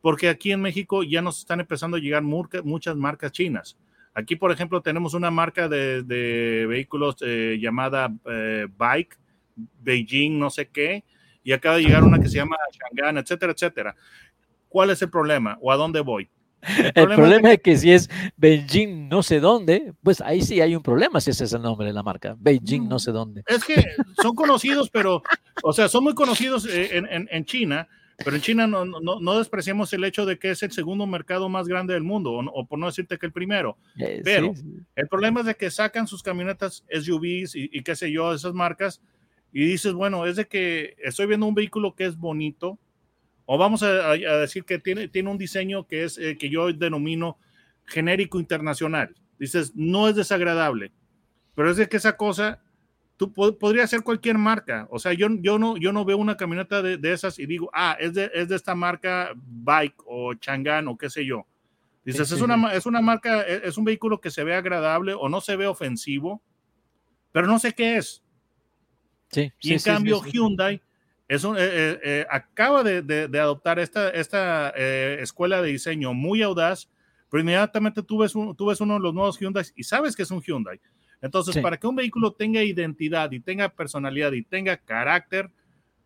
Porque 0.00 0.28
aquí 0.28 0.52
en 0.52 0.60
México 0.60 1.02
ya 1.02 1.20
nos 1.22 1.40
están 1.40 1.58
empezando 1.60 1.96
a 1.96 2.00
llegar 2.00 2.22
murca- 2.22 2.62
muchas 2.62 2.96
marcas 2.96 3.32
chinas. 3.32 3.76
Aquí, 4.14 4.36
por 4.36 4.50
ejemplo, 4.52 4.80
tenemos 4.80 5.14
una 5.14 5.30
marca 5.30 5.68
de, 5.68 6.02
de 6.02 6.66
vehículos 6.68 7.16
eh, 7.20 7.58
llamada 7.60 8.12
eh, 8.26 8.66
Bike, 8.76 9.16
Beijing, 9.80 10.38
no 10.38 10.50
sé 10.50 10.68
qué, 10.68 11.04
y 11.48 11.52
acaba 11.54 11.76
de 11.76 11.82
llegar 11.84 12.04
una 12.04 12.18
que 12.20 12.28
se 12.28 12.36
llama 12.36 12.56
Shangan, 12.72 13.16
etcétera, 13.16 13.52
etcétera. 13.52 13.96
¿Cuál 14.68 14.90
es 14.90 15.00
el 15.00 15.08
problema 15.08 15.56
o 15.62 15.72
a 15.72 15.76
dónde 15.76 16.00
voy? 16.00 16.28
El 16.60 16.92
problema 16.92 17.16
problema, 17.16 17.52
es 17.52 17.60
que 17.62 17.76
si 17.78 17.90
es 17.90 18.10
Beijing 18.36 19.08
no 19.08 19.22
sé 19.22 19.40
dónde, 19.40 19.94
pues 20.02 20.20
ahí 20.20 20.42
sí 20.42 20.60
hay 20.60 20.76
un 20.76 20.82
problema 20.82 21.22
si 21.22 21.30
ese 21.30 21.44
es 21.44 21.52
el 21.54 21.62
nombre 21.62 21.86
de 21.86 21.94
la 21.94 22.02
marca. 22.02 22.36
Beijing 22.38 22.86
no 22.86 22.98
sé 22.98 23.12
dónde. 23.12 23.44
Es 23.46 23.64
que 23.64 23.82
son 24.20 24.34
conocidos, 24.34 24.90
pero, 24.90 25.22
o 25.62 25.72
sea, 25.72 25.88
son 25.88 26.04
muy 26.04 26.14
conocidos 26.14 26.66
eh, 26.66 26.98
en, 26.98 27.06
en- 27.06 27.28
en 27.30 27.44
China, 27.46 27.88
pero 28.22 28.36
en 28.36 28.42
China 28.42 28.66
no, 28.66 28.84
no, 28.84 29.00
no 29.18 29.38
despreciamos 29.38 29.90
el 29.94 30.04
hecho 30.04 30.26
de 30.26 30.38
que 30.38 30.50
es 30.50 30.62
el 30.62 30.72
segundo 30.72 31.06
mercado 31.06 31.48
más 31.48 31.66
grande 31.66 31.94
del 31.94 32.02
mundo, 32.02 32.32
o, 32.32 32.66
por 32.66 32.78
no 32.78 32.86
decirte 32.86 33.16
que 33.16 33.24
el 33.26 33.32
primero. 33.32 33.78
Eh, 33.96 34.20
Pero- 34.22 34.52
sí, 34.54 34.60
sí. 34.60 34.80
El 34.96 35.08
problema 35.08 35.40
es 35.40 35.46
de 35.46 35.54
que 35.54 35.70
sacan 35.70 36.06
sus 36.06 36.22
camionetas 36.22 36.84
SUVs 36.90 37.54
y, 37.54 37.70
y 37.72 37.82
qué 37.82 37.96
sé 37.96 38.12
yo, 38.12 38.34
esas 38.34 38.52
marcas, 38.52 39.00
y 39.52 39.64
dices, 39.64 39.92
bueno, 39.92 40.26
es 40.26 40.36
de 40.36 40.46
que 40.46 40.96
estoy 41.02 41.26
viendo 41.26 41.46
un 41.46 41.54
vehículo 41.54 41.94
que 41.94 42.04
es 42.04 42.16
bonito, 42.16 42.78
o 43.46 43.56
vamos 43.56 43.82
a, 43.82 44.12
decir 44.12 44.64
que 44.64 44.78
tiene, 44.78 45.08
tiene 45.08 45.30
un 45.30 45.38
diseño 45.38 45.86
que 45.86 46.04
es 46.04 46.18
eh, 46.18 46.36
que 46.38 46.50
yo 46.50 46.70
denomino 46.72 47.38
genérico 47.86 48.38
internacional. 48.38 49.14
Dices, 49.38 49.72
no 49.74 50.08
es 50.08 50.16
desagradable, 50.16 50.92
pero 51.54 51.70
es 51.70 51.78
de 51.78 51.88
que 51.88 51.96
esa 51.96 52.16
cosa, 52.16 52.60
tú 53.16 53.32
po- 53.32 53.56
podría 53.56 53.86
ser 53.86 54.02
cualquier 54.02 54.36
marca. 54.36 54.86
O 54.90 54.98
sea, 54.98 55.14
yo, 55.14 55.28
yo, 55.40 55.58
no, 55.58 55.78
yo 55.78 55.92
no 55.92 56.04
veo 56.04 56.18
una 56.18 56.36
camioneta 56.36 56.82
de, 56.82 56.98
de 56.98 57.12
esas 57.12 57.38
y 57.38 57.46
digo, 57.46 57.70
ah, 57.72 57.96
es 57.98 58.12
de, 58.12 58.30
es 58.34 58.48
de 58.48 58.56
esta 58.56 58.74
marca 58.74 59.32
Bike 59.34 60.02
o 60.04 60.34
Chang'an 60.34 60.86
o 60.88 60.98
qué 60.98 61.08
sé 61.08 61.24
yo. 61.24 61.46
Dices, 62.04 62.28
Sí, 62.28 62.34
es, 62.34 62.38
sí, 62.40 62.44
una, 62.44 62.72
es 62.74 62.84
una 62.84 63.00
marca, 63.00 63.42
es, 63.42 63.62
es 63.64 63.78
un 63.78 63.84
vehículo 63.84 64.20
que 64.20 64.30
se 64.30 64.44
ve 64.44 64.54
agradable 64.54 65.14
o 65.14 65.28
no 65.28 65.40
se 65.40 65.56
ve 65.56 65.66
ofensivo, 65.66 66.42
pero 67.32 67.46
no 67.46 67.58
sé 67.58 67.72
qué 67.72 67.96
es. 67.96 68.22
Sí, 69.30 69.52
Y 69.60 69.68
sí, 69.68 69.72
en 69.74 69.80
sí, 69.80 69.90
cambio. 69.90 70.22
Hyundai 70.24 70.80
es 71.28 71.44
un- 71.44 71.56
eh, 71.58 71.60
eh, 71.62 72.00
eh, 72.02 72.26
acaba 72.30 72.82
de, 72.82 73.02
de- 73.02 73.28
de 73.28 73.40
adoptar 73.40 73.78
esta, 73.78 74.08
esta 74.10 74.72
eh, 74.76 75.18
escuela 75.20 75.60
de 75.60 75.70
diseño 75.70 76.14
muy 76.14 76.40
audaz, 76.42 76.88
pero 77.30 77.42
inmediatamente 77.42 78.02
tú 78.02 78.18
ves, 78.18 78.34
un- 78.34 78.56
tú 78.56 78.66
ves 78.66 78.80
uno 78.80 78.94
de 78.94 79.00
los 79.00 79.12
nuevos 79.14 79.38
Hyundai 79.38 79.64
y 79.76 79.82
sabes 79.82 80.16
que 80.16 80.22
es 80.22 80.30
un 80.30 80.40
Hyundai. 80.40 80.80
Entonces, 81.20 81.54
para 81.62 81.76
que 81.76 81.86
un 81.86 81.96
vehículo 81.96 82.32
tenga 82.32 82.62
identidad 82.62 83.30
y 83.32 83.40
tenga 83.40 83.68
personalidad 83.68 84.32
y 84.32 84.42
tenga 84.42 84.76
carácter, 84.76 85.50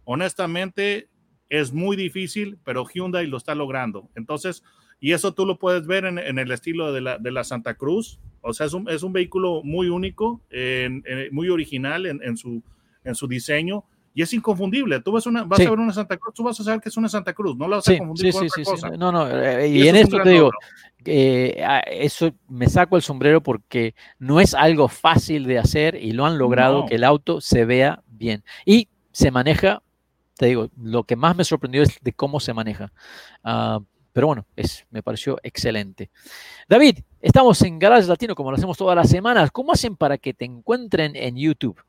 honestamente 0.04 1.08
es 1.48 1.72
muy 1.72 1.96
difícil, 1.96 2.58
pero 2.64 2.86
Hyundai 2.88 3.26
lo 3.26 3.36
está 3.36 3.54
logrando. 3.54 4.08
Entonces, 4.16 4.64
y 5.00 5.12
eso 5.12 5.34
tú 5.34 5.44
lo 5.44 5.58
puedes 5.58 5.86
ver 5.86 6.06
en, 6.06 6.18
en 6.18 6.38
el 6.38 6.50
estilo 6.50 6.92
de 6.92 7.00
la, 7.02 7.18
de 7.18 7.30
la 7.30 7.44
Santa 7.44 7.74
Cruz. 7.74 8.18
O 8.40 8.52
sea, 8.54 8.66
es 8.66 8.72
un, 8.72 8.88
es 8.88 9.02
un 9.02 9.12
vehículo 9.12 9.60
muy 9.62 9.88
único, 9.88 10.40
muy 11.30 11.48
original 11.50 12.06
en, 12.06 12.22
en 12.22 12.36
su, 12.36 12.62
en 13.04 13.14
su 13.14 13.26
diseño 13.28 13.84
y 14.14 14.22
es 14.22 14.32
inconfundible. 14.34 15.00
Tú 15.00 15.12
ves 15.12 15.26
una, 15.26 15.44
vas 15.44 15.58
Sí. 15.58 15.64
a 15.66 15.70
ver 15.70 15.78
una 15.78 15.92
Santa 15.92 16.16
Cruz, 16.18 16.34
tú 16.34 16.42
vas 16.44 16.58
a 16.60 16.64
saber 16.64 16.80
que 16.80 16.88
es 16.90 16.96
una 16.96 17.08
Santa 17.08 17.32
Cruz, 17.32 17.56
no 17.56 17.66
la 17.66 17.76
vas 17.76 17.84
Sí, 17.84 17.94
a 17.94 17.98
confundir 17.98 18.32
sí, 18.32 18.38
con 18.38 18.48
sí, 18.50 18.60
otra 18.60 18.64
sí, 18.64 18.70
cosa. 18.70 18.88
sí. 18.90 18.98
No, 18.98 19.10
no, 19.12 19.28
eh, 19.30 19.68
Y 19.68 19.82
y 19.84 19.88
en 19.88 19.96
es 19.96 20.02
esto 20.04 20.18
te 20.22 20.30
digo, 20.30 20.50
eh, 21.04 21.64
eso 21.90 22.30
me 22.48 22.68
saco 22.68 22.96
el 22.96 23.02
sombrero 23.02 23.42
porque 23.42 23.94
no 24.18 24.40
es 24.40 24.54
algo 24.54 24.88
fácil 24.88 25.44
de 25.44 25.58
hacer 25.58 25.94
y 25.96 26.12
lo 26.12 26.26
han 26.26 26.38
logrado 26.38 26.80
No. 26.80 26.86
que 26.86 26.96
el 26.96 27.04
auto 27.04 27.40
se 27.40 27.64
vea 27.64 28.02
bien 28.08 28.44
y 28.66 28.88
se 29.12 29.30
maneja, 29.30 29.82
te 30.36 30.46
digo, 30.46 30.68
lo 30.80 31.04
que 31.04 31.16
más 31.16 31.34
me 31.36 31.44
sorprendió 31.44 31.82
es 31.82 31.98
de 32.02 32.12
cómo 32.12 32.38
se 32.40 32.52
maneja. 32.52 32.92
Ah, 33.42 33.80
pero 34.12 34.26
bueno, 34.26 34.46
es, 34.56 34.84
me 34.90 35.02
pareció 35.02 35.38
excelente. 35.42 36.10
David, 36.68 36.98
estamos 37.22 37.60
en 37.62 37.78
Garage 37.78 38.06
Latino 38.06 38.34
como 38.34 38.50
lo 38.50 38.56
hacemos 38.58 38.76
todas 38.76 38.94
las 38.94 39.08
semanas. 39.08 39.50
¿Cómo 39.50 39.72
hacen 39.72 39.96
para 39.96 40.18
que 40.18 40.34
te 40.34 40.44
encuentren 40.44 41.16
en 41.16 41.36
YouTube? 41.36 41.80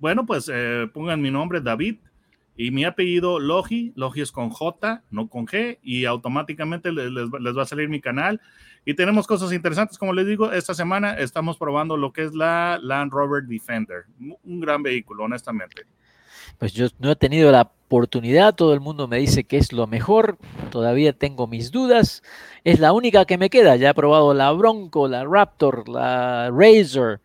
Bueno, 0.00 0.26
pues 0.26 0.50
eh, 0.52 0.88
pongan 0.92 1.20
mi 1.22 1.30
nombre, 1.30 1.60
David, 1.60 1.96
y 2.56 2.70
mi 2.72 2.84
apellido, 2.84 3.38
Logi. 3.38 3.92
Logi 3.96 4.22
es 4.22 4.32
con 4.32 4.50
J, 4.50 5.02
no 5.10 5.28
con 5.28 5.46
G, 5.46 5.78
y 5.82 6.04
automáticamente 6.06 6.90
les, 6.92 7.10
les 7.10 7.56
va- 7.56 7.62
a 7.62 7.66
salir 7.66 7.88
mi 7.88 8.00
canal. 8.00 8.40
Y 8.84 8.94
tenemos 8.94 9.26
cosas 9.26 9.52
interesantes, 9.52 9.98
como 9.98 10.12
les 10.14 10.26
digo, 10.26 10.50
esta 10.52 10.74
semana 10.74 11.14
estamos 11.14 11.56
probando 11.58 11.96
lo 11.96 12.12
que 12.12 12.24
es 12.24 12.34
la 12.34 12.78
Land 12.82 13.12
Rover 13.12 13.44
Defender. 13.44 14.04
Un 14.42 14.60
gran 14.60 14.82
vehículo, 14.82 15.24
honestamente. 15.24 15.82
Pues 16.58 16.72
yo 16.72 16.86
no 16.98 17.10
he 17.10 17.16
tenido 17.16 17.50
la 17.52 17.62
oportunidad, 17.62 18.54
todo 18.54 18.72
el 18.72 18.80
mundo 18.80 19.06
me 19.08 19.18
dice 19.18 19.44
que 19.44 19.58
es 19.58 19.72
lo 19.72 19.86
mejor, 19.86 20.38
todavía 20.70 21.12
tengo 21.12 21.46
mis 21.46 21.70
dudas, 21.70 22.22
es 22.64 22.80
la 22.80 22.92
única 22.92 23.24
que 23.24 23.36
me 23.38 23.50
queda, 23.50 23.76
ya 23.76 23.90
he 23.90 23.94
probado 23.94 24.32
la 24.32 24.50
Bronco, 24.52 25.08
la 25.08 25.24
Raptor, 25.24 25.88
la 25.88 26.50
Razor, 26.50 27.20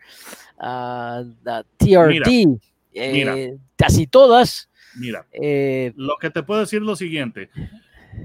TRD, 0.58 2.60
eh, 2.94 3.12
mira. 3.12 3.36
casi 3.76 4.08
todas. 4.08 4.70
Mira, 4.96 5.26
eh, 5.32 5.94
lo 5.96 6.18
que 6.18 6.30
te 6.30 6.44
puedo 6.44 6.62
decir 6.62 6.80
es 6.80 6.86
lo 6.86 6.96
siguiente. 6.96 7.50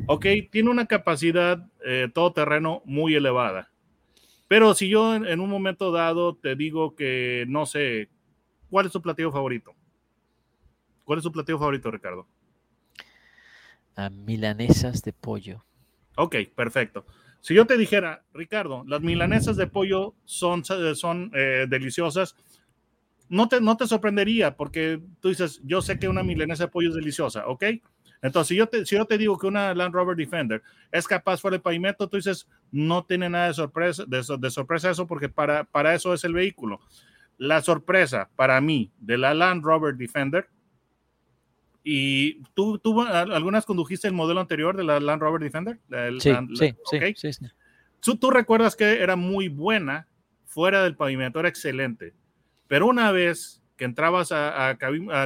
Ok, 0.06 0.26
tiene 0.50 0.70
una 0.70 0.86
capacidad 0.86 1.66
eh, 1.84 2.08
todoterreno 2.12 2.82
muy 2.84 3.14
elevada. 3.14 3.70
Pero 4.48 4.74
si 4.74 4.88
yo 4.88 5.14
en, 5.14 5.26
en 5.26 5.40
un 5.40 5.48
momento 5.48 5.92
dado 5.92 6.34
te 6.34 6.56
digo 6.56 6.96
que, 6.96 7.44
no 7.48 7.66
sé, 7.66 8.08
¿cuál 8.68 8.86
es 8.86 8.92
tu 8.92 9.00
platillo 9.00 9.30
favorito? 9.30 9.74
¿Cuál 11.04 11.18
es 11.18 11.24
tu 11.24 11.32
platillo 11.32 11.58
favorito, 11.58 11.90
Ricardo? 11.90 12.26
ah, 13.96 14.10
milanesas 14.10 15.02
de 15.02 15.12
pollo. 15.12 15.64
Ok, 16.16 16.36
perfecto. 16.54 17.04
Si 17.40 17.54
yo 17.54 17.66
te 17.66 17.76
dijera, 17.76 18.22
Ricardo, 18.34 18.84
las 18.86 19.00
milanesas 19.00 19.56
de 19.56 19.66
pollo 19.66 20.14
son, 20.24 20.62
son 20.64 21.30
eh, 21.34 21.66
deliciosas, 21.68 22.36
no 23.28 23.48
te, 23.48 23.60
no 23.60 23.76
te 23.76 23.86
sorprendería 23.86 24.56
porque 24.56 25.00
tú 25.20 25.28
dices, 25.28 25.60
yo 25.64 25.80
sé 25.80 25.98
que 25.98 26.08
una 26.08 26.22
milanesa 26.22 26.64
de 26.64 26.70
pollo 26.70 26.90
es 26.90 26.94
deliciosa, 26.94 27.46
¿ok? 27.46 27.64
Entonces, 28.22 28.48
si 28.48 28.56
yo, 28.56 28.66
te, 28.66 28.84
si 28.84 28.96
yo 28.96 29.06
te 29.06 29.16
digo 29.16 29.38
que 29.38 29.46
una 29.46 29.74
Land 29.74 29.94
Rover 29.94 30.16
Defender 30.16 30.62
es 30.92 31.06
capaz 31.06 31.40
fuera 31.40 31.54
del 31.54 31.62
pavimento, 31.62 32.08
tú 32.08 32.18
dices, 32.18 32.46
no 32.70 33.04
tiene 33.04 33.30
nada 33.30 33.46
de 33.48 33.54
sorpresa, 33.54 34.04
de, 34.06 34.22
de 34.38 34.50
sorpresa 34.50 34.90
eso 34.90 35.06
porque 35.06 35.28
para, 35.28 35.64
para 35.64 35.94
eso 35.94 36.12
es 36.12 36.24
el 36.24 36.34
vehículo. 36.34 36.80
La 37.38 37.62
sorpresa 37.62 38.28
para 38.36 38.60
mí 38.60 38.90
de 38.98 39.16
la 39.16 39.32
Land 39.32 39.64
Rover 39.64 39.94
Defender 39.94 40.48
¿Y 41.82 42.42
tú, 42.54 42.78
tú 42.78 43.00
algunas 43.00 43.64
condujiste 43.64 44.06
el 44.06 44.14
modelo 44.14 44.40
anterior 44.40 44.76
de 44.76 44.84
la 44.84 45.00
Land 45.00 45.22
Rover 45.22 45.40
Defender? 45.40 45.78
sí, 46.18 46.32
sí, 46.54 46.74
sí, 47.16 47.32
sí, 47.32 47.46
¿Tú, 48.00 48.16
tú 48.16 48.30
recuerdas 48.30 48.76
que 48.76 49.02
era 49.02 49.16
muy 49.16 49.48
buena 49.48 50.06
fuera 50.50 50.82
del 50.82 50.96
pavimento, 50.96 51.38
era 51.38 51.48
excelente. 51.48 52.12
Pero 52.66 52.86
una 52.86 53.12
vez 53.12 53.62
que 53.76 53.84
entrabas 53.84 54.30
a, 54.32 54.76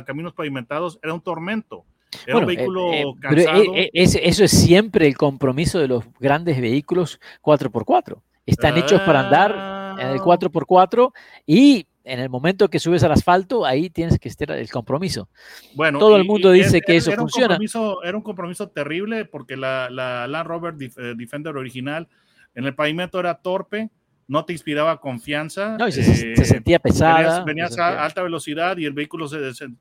caminos 0.07 0.35
pavimentados, 0.35 1.01
era 1.03 1.13
un 1.13 1.21
tormento. 1.21 1.85
Era 2.27 2.39
un 2.39 2.47
vehículo 2.47 2.93
eh, 2.93 3.01
eh, 3.01 3.05
cansado. 3.21 3.63
Eh, 3.75 3.91
eso 3.93 4.45
es 4.45 4.51
siempre 4.51 5.09
el 5.09 5.17
compromiso 5.17 5.81
de 5.81 5.89
los 5.89 6.05
grandes 6.21 6.61
vehículos 6.61 7.19
4x4. 7.43 8.21
Están 8.47 8.77
hechos 8.77 9.01
para 9.01 9.21
andar 9.21 9.99
en 9.99 10.09
el 10.09 10.19
4x4 10.19 11.11
ah. 11.13 11.19
y 11.47 11.87
en 12.05 12.21
el 12.21 12.29
momento 12.29 12.69
que 12.69 12.79
subes 12.79 13.03
al 13.03 13.13
asfalto, 13.13 13.65
ahí 13.65 13.91
tienes 13.91 14.19
que 14.19 14.29
estar 14.29 14.51
el 14.53 14.71
compromiso. 14.71 15.29
Bueno, 15.75 15.99
todo 15.99 16.17
el 16.17 16.25
mundo 16.25 16.51
dice 16.51 16.81
que 16.81 16.97
eso 16.97 17.13
funciona. 17.13 17.59
era 18.05 18.17
un 18.17 18.23
compromiso 18.23 18.69
terrible 18.69 19.25
porque 19.25 19.57
la, 19.57 19.89
la 19.91 20.27
Land 20.29 20.47
Rover 20.47 20.75
Defender 20.75 21.57
original 21.57 22.09
en 22.55 22.65
el 22.65 22.75
pavimento 22.75 23.19
era 23.19 23.35
torpe, 23.35 23.91
no 24.27 24.45
te 24.45 24.53
inspiraba 24.53 25.01
confianza. 25.01 25.77
No, 25.79 25.89
y 25.89 25.93
se, 25.93 26.33
eh, 26.33 26.45
sentía 26.45 26.79
pesada. 26.79 27.45
Venías, 27.45 27.79
a 27.79 28.05
alta 28.05 28.23
velocidad 28.23 28.77
y 28.79 28.85
el 28.85 28.93
vehículo 28.93 29.27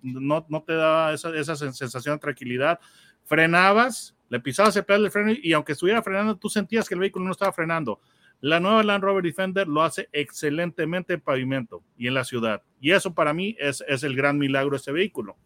no, 0.01 0.45
no, 0.49 0.63
te 0.63 0.73
daba 0.73 1.13
esa, 1.13 1.35
esa, 1.35 1.55
sensación 1.55 2.15
de 2.15 2.19
tranquilidad. 2.19 2.79
Frenabas, 3.23 4.15
le 4.29 4.39
pisabas 4.39 4.75
el 4.75 4.83
pedal 4.83 5.03
de 5.03 5.11
freno 5.11 5.31
y 5.31 5.53
aunque 5.53 5.73
estuviera 5.73 6.01
frenando, 6.01 6.35
tú 6.35 6.49
sentías 6.49 6.87
que 6.87 6.95
el 6.95 7.01
vehículo 7.01 7.25
no 7.25 7.31
estaba 7.31 7.53
frenando. 7.53 7.99
La 8.43 8.59
nueva 8.59 8.83
Land 8.83 9.05
Rover 9.05 9.23
Defender 9.23 9.69
lo 9.69 9.83
hace 9.83 10.09
excelentemente 10.11 11.13
en 11.13 11.21
pavimento 11.21 11.81
y 11.97 12.07
en 12.07 12.13
la 12.13 12.25
ciudad. 12.25 12.61
Y 12.81 12.91
eso 12.91 13.13
para 13.13 13.33
mí 13.33 13.55
es, 13.57 13.81
es 13.87 14.03
el 14.03 14.17
gran 14.17 14.37
milagro 14.37 14.71
de 14.71 14.77
este 14.77 14.91
vehículo. 14.91 15.37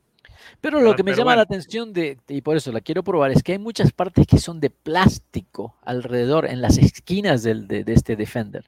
Pero 0.61 0.81
lo 0.81 0.95
que 0.95 1.03
me 1.03 1.13
llama 1.13 1.35
la 1.35 1.43
atención 1.43 1.93
de, 1.93 2.17
y 2.27 2.41
por 2.41 2.57
eso 2.57 2.71
la 2.71 2.81
quiero 2.81 3.03
probar, 3.03 3.29
es 3.29 3.43
que 3.43 3.51
hay 3.51 3.59
muchas 3.59 3.91
partes 3.91 4.25
que 4.25 4.39
son 4.39 4.59
de 4.59 4.71
plástico 4.71 5.77
alrededor, 5.83 6.47
en 6.47 6.59
las 6.59 6.79
esquinas 6.79 7.43
del, 7.43 7.67
de, 7.67 7.83
este 7.85 8.15
Defender. 8.15 8.65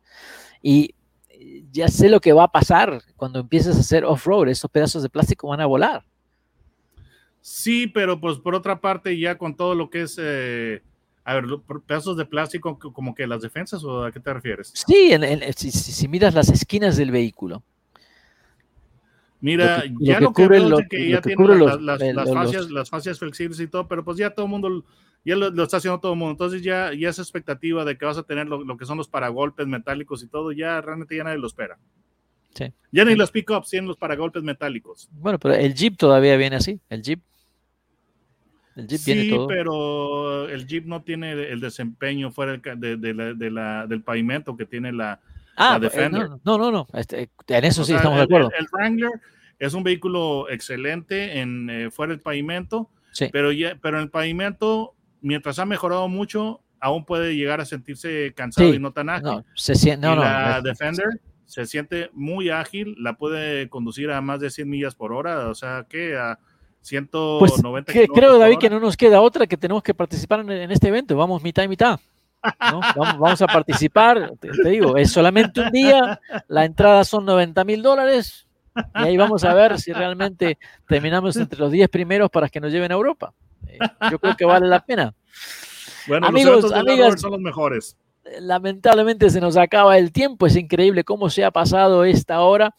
Y 0.62 0.94
eh, 1.30 1.64
ya 1.72 1.88
sé 1.88 2.08
lo 2.08 2.22
que 2.22 2.32
va 2.32 2.44
a 2.44 2.52
pasar 2.52 3.02
cuando 3.16 3.40
empieces 3.40 3.78
a 3.78 3.80
hacer 3.80 4.06
off-road, 4.06 4.50
esos 4.50 4.70
pedazos 4.70 5.02
de 5.02 5.10
plástico 5.10 5.48
van 5.48 5.62
a 5.62 5.66
volar. 5.66 6.06
Sí, 7.42 7.88
pero 7.88 8.22
pues 8.22 8.38
por 8.38 8.54
otra 8.54 8.80
parte 8.80 9.18
ya 9.18 9.40
con 9.40 9.56
todo 9.56 9.74
lo 9.74 9.90
que 9.90 10.02
es, 10.02 10.20
eh, 10.22 10.84
a 11.30 11.36
ver, 11.36 11.46
pedazos 11.86 12.18
de 12.18 12.26
plástico 12.26 12.80
como 12.80 13.14
que 13.14 13.28
las 13.28 13.44
defensas 13.44 13.84
o 13.84 14.04
a 14.04 14.12
qué 14.12 14.20
te 14.20 14.34
refieres? 14.34 14.74
Sí, 14.74 15.12
si 15.56 16.08
miras 16.08 16.34
las 16.34 16.50
esquinas 16.50 16.98
del 16.98 17.12
vehículo. 17.12 17.64
Mira, 19.40 19.84
ya 20.00 20.20
lo 20.20 20.34
que, 20.34 20.48
veo 20.48 20.80
es 20.80 20.88
que 20.90 21.10
ya 21.12 21.22
tiene 21.22 21.46
las, 21.80 22.90
fascias, 22.90 23.20
flexibles 23.20 23.60
y 23.60 23.68
todo, 23.68 23.88
pero 23.88 24.04
pues 24.04 24.18
ya 24.18 24.32
todo 24.32 24.48
el 24.48 24.50
mundo, 24.50 24.84
ya 25.24 25.36
lo, 25.36 25.64
está 25.64 25.78
haciendo 25.78 26.00
todo 26.00 26.14
el 26.14 26.18
mundo. 26.18 26.32
Entonces 26.32 26.64
ya, 26.64 26.94
ya 26.94 27.10
esa 27.10 27.22
expectativa 27.22 27.86
de 27.86 27.96
que 27.96 28.06
vas 28.06 28.18
a 28.18 28.24
tener 28.24 28.48
lo, 28.48 28.76
que 28.76 28.86
son 28.86 28.98
los 28.98 29.08
paragolpes 29.08 29.68
metálicos 29.68 30.24
y 30.24 30.28
todo, 30.28 30.52
ya 30.52 30.82
realmente 30.82 31.16
ya 31.16 31.26
nadie 31.26 31.38
lo 31.38 31.46
espera. 31.46 31.78
Sí. 32.56 32.74
Ya 32.92 33.06
ni 33.06 33.14
los 33.14 33.30
pickups 33.30 33.70
tienen 33.70 33.88
los 33.88 33.98
paragolpes 33.98 34.42
metálicos. 34.42 35.08
Bueno, 35.12 35.38
pero 35.38 35.54
el 35.54 35.76
Jeep 35.76 35.96
todavía 35.96 36.36
viene 36.38 36.56
así, 36.56 36.80
el 36.90 37.04
Jeep. 37.04 37.22
El 38.80 38.88
Jeep 38.88 39.00
sí, 39.00 39.38
pero 39.48 40.50
el 40.50 40.68
Jeep 40.68 40.86
no 40.86 41.02
tiene 41.02 41.32
el 41.32 41.60
desempeño 41.60 42.32
fuera 42.32 42.58
de, 42.58 42.98
de 42.98 43.52
la, 43.52 43.88
del 43.88 44.02
pavimento 44.02 44.56
que 44.58 44.66
tiene 44.66 44.92
la, 44.92 45.20
Ah, 45.62 45.78
eh, 45.94 46.10
no, 46.10 46.58
no, 46.58 46.72
no, 46.72 46.88
este, 46.94 47.30
en 47.50 47.66
eso 47.66 47.84
sí 47.84 47.94
estamos 47.94 48.18
de 48.18 48.24
acuerdo. 48.24 48.50
El, 48.58 48.66
Wrangler 48.72 49.12
es 49.60 49.74
un 49.74 49.84
vehículo 49.84 50.50
excelente 50.50 51.42
en 51.42 51.70
eh, 51.70 51.92
fuera 51.92 52.14
del 52.14 52.22
pavimento, 52.22 52.90
pero, 53.34 53.52
ya, 53.52 53.78
pero 53.82 53.98
en 53.98 54.04
el 54.04 54.10
pavimento, 54.10 54.96
mientras 55.20 55.60
ha 55.60 55.66
mejorado 55.66 56.08
mucho, 56.08 56.62
aún 56.80 57.04
puede 57.04 57.36
llegar 57.36 57.60
a 57.60 57.66
sentirse 57.66 58.34
cansado 58.38 58.74
y 58.74 58.80
no 58.80 58.94
tan 58.94 59.10
ágil. 59.10 59.26
No, 59.26 59.46
se 59.54 59.76
siente, 59.76 60.08
no, 60.08 60.16
la 60.16 60.62
Defender 60.62 61.20
se 61.44 61.66
siente 61.66 62.10
muy 62.14 62.50
ágil, 62.50 62.96
la 62.98 63.18
puede 63.18 63.68
conducir 63.68 64.12
a 64.12 64.22
más 64.22 64.40
de 64.40 64.52
100 64.52 64.70
millas 64.70 64.96
por 64.96 65.12
hora, 65.12 65.50
o 65.50 65.56
sea 65.56 65.88
que 65.90 66.16
a 66.16 66.40
190 66.82 67.94
pues, 67.94 68.08
Creo, 68.14 68.38
David, 68.38 68.58
que 68.58 68.70
no 68.70 68.80
nos 68.80 68.98
queda 68.98 69.22
otra 69.22 69.48
que 69.48 69.58
tenemos 69.58 69.84
que 69.84 69.94
participar 69.94 70.42
en, 70.42 70.52
en 70.52 70.72
este 70.72 70.88
evento. 70.88 71.16
Vamos 71.16 71.44
mitad 71.44 71.64
y 71.64 71.68
mitad. 71.68 72.00
Vamos, 73.20 73.42
a 73.42 73.48
participar, 73.48 74.34
te, 74.40 74.70
digo, 74.70 74.98
es 74.98 75.12
solamente 75.12 75.62
un 75.62 75.72
día, 75.72 76.20
la 76.48 76.66
entrada 76.66 77.04
son 77.04 77.26
90 77.26 77.64
mil 77.66 77.82
dólares 77.82 78.48
y 78.76 78.82
ahí 79.00 79.18
vamos 79.18 79.44
a 79.44 79.54
ver 79.54 79.80
si 79.80 79.92
realmente 79.92 80.58
terminamos 80.88 81.36
entre 81.36 81.60
los 81.60 81.72
10 81.72 81.90
primeros 81.90 82.30
para 82.30 82.48
que 82.48 82.62
nos 82.62 82.72
lleven 82.72 82.92
a 82.92 82.96
Europa. 82.96 83.34
Eh, 83.68 83.78
yo 84.10 84.20
creo 84.20 84.38
que 84.38 84.46
vale 84.46 84.68
la 84.68 84.80
pena. 84.80 85.14
Bueno, 86.08 86.28
amigos, 86.28 86.72
amigas, 86.72 87.20
son 87.20 87.32
los 87.32 87.42
mejores. 87.42 87.98
Lamentablemente 88.40 89.30
se 89.30 89.42
nos 89.42 89.58
acaba 89.58 89.98
el 89.98 90.12
tiempo, 90.12 90.48
es 90.48 90.56
increíble 90.56 91.04
cómo 91.04 91.30
se 91.30 91.44
ha 91.44 91.52
pasado 91.52 92.06
esta 92.06 92.40
hora. 92.42 92.74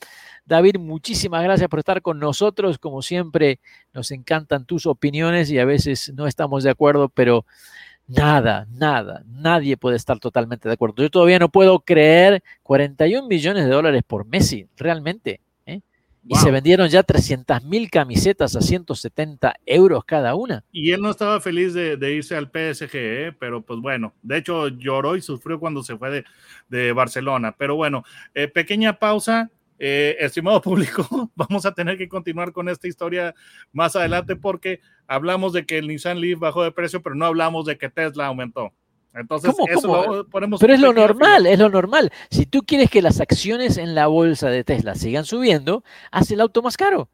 David, 0.46 0.78
muchísimas 0.78 1.42
gracias 1.42 1.68
por 1.68 1.78
estar 1.78 2.02
con 2.02 2.18
nosotros. 2.18 2.78
Como 2.78 3.02
siempre, 3.02 3.60
nos 3.92 4.10
encantan 4.10 4.64
tus 4.64 4.86
opiniones 4.86 5.50
y 5.50 5.58
a 5.58 5.64
veces 5.64 6.12
no 6.14 6.26
estamos 6.26 6.64
de 6.64 6.70
acuerdo, 6.70 7.08
pero 7.08 7.44
Nada, 8.10 8.66
nada, 8.72 9.22
nadie 9.28 9.76
puede 9.76 9.96
estar 9.96 10.18
totalmente 10.18 10.68
de 10.68 10.74
acuerdo. 10.74 10.96
Yo 10.96 11.10
todavía 11.10 11.38
no 11.38 11.48
puedo 11.48 11.78
creer 11.78 12.42
41 12.64 13.28
millones 13.28 13.66
de 13.66 13.70
dólares 13.70 14.02
por 14.04 14.26
Messi, 14.26 14.66
realmente. 14.76 15.40
¿eh? 15.64 15.80
Y 16.26 16.34
se 16.34 16.50
vendieron 16.50 16.88
ya 16.88 17.04
300 17.04 17.62
mil 17.62 17.88
camisetas 17.88 18.56
a 18.56 18.62
170 18.62 19.54
euros 19.64 20.04
cada 20.04 20.34
una. 20.34 20.64
Y 20.72 20.90
él 20.90 21.00
no 21.00 21.10
estaba 21.10 21.40
feliz 21.40 21.72
de, 21.72 22.12
irse 22.12 22.34
al 22.34 22.46
PSG, 22.46 22.90
¿eh? 22.94 23.32
pero 23.38 23.62
pues 23.62 23.78
bueno, 23.78 24.12
de 24.22 24.38
hecho 24.38 24.66
lloró 24.66 25.14
y 25.14 25.22
sufrió 25.22 25.60
cuando 25.60 25.84
se 25.84 25.96
fue 25.96 26.24
de, 26.68 26.92
Barcelona. 26.92 27.54
Pero 27.56 27.76
bueno, 27.76 28.04
eh, 28.34 28.48
pequeña 28.48 28.98
pausa. 28.98 29.50
Estimado 29.80 30.60
público, 30.60 31.06
vamos 31.34 31.64
a 31.64 31.72
tener 31.72 31.96
que 31.96 32.08
continuar 32.08 32.52
con 32.52 32.68
esta 32.68 32.86
historia 32.86 33.34
más 33.72 33.96
adelante 33.96 34.36
porque 34.36 34.80
hablamos 35.06 35.52
de 35.52 35.64
que 35.64 35.78
el 35.78 35.88
Nissan 35.88 36.20
Leaf 36.20 36.38
bajó 36.38 36.62
de 36.62 36.72
precio, 36.72 37.02
pero 37.02 37.14
no 37.14 37.24
hablamos 37.24 37.66
de 37.66 37.78
que 37.78 37.88
Tesla 37.88 38.26
aumentó. 38.26 38.72
Entonces, 39.14 39.52
eso 39.68 40.26
ponemos 40.30 40.60
Pero 40.60 40.74
es 40.74 40.80
lo 40.80 40.92
normal, 40.92 41.46
es 41.46 41.58
lo 41.58 41.68
normal. 41.68 42.12
Si 42.30 42.46
tú 42.46 42.62
quieres 42.62 42.90
que 42.90 43.02
las 43.02 43.20
acciones 43.20 43.76
en 43.76 43.94
la 43.94 44.06
bolsa 44.06 44.50
de 44.50 44.62
Tesla 44.62 44.94
sigan 44.94 45.24
subiendo, 45.24 45.82
haz 46.12 46.30
el 46.30 46.40
auto 46.40 46.62
más 46.62 46.76
caro. 46.76 47.08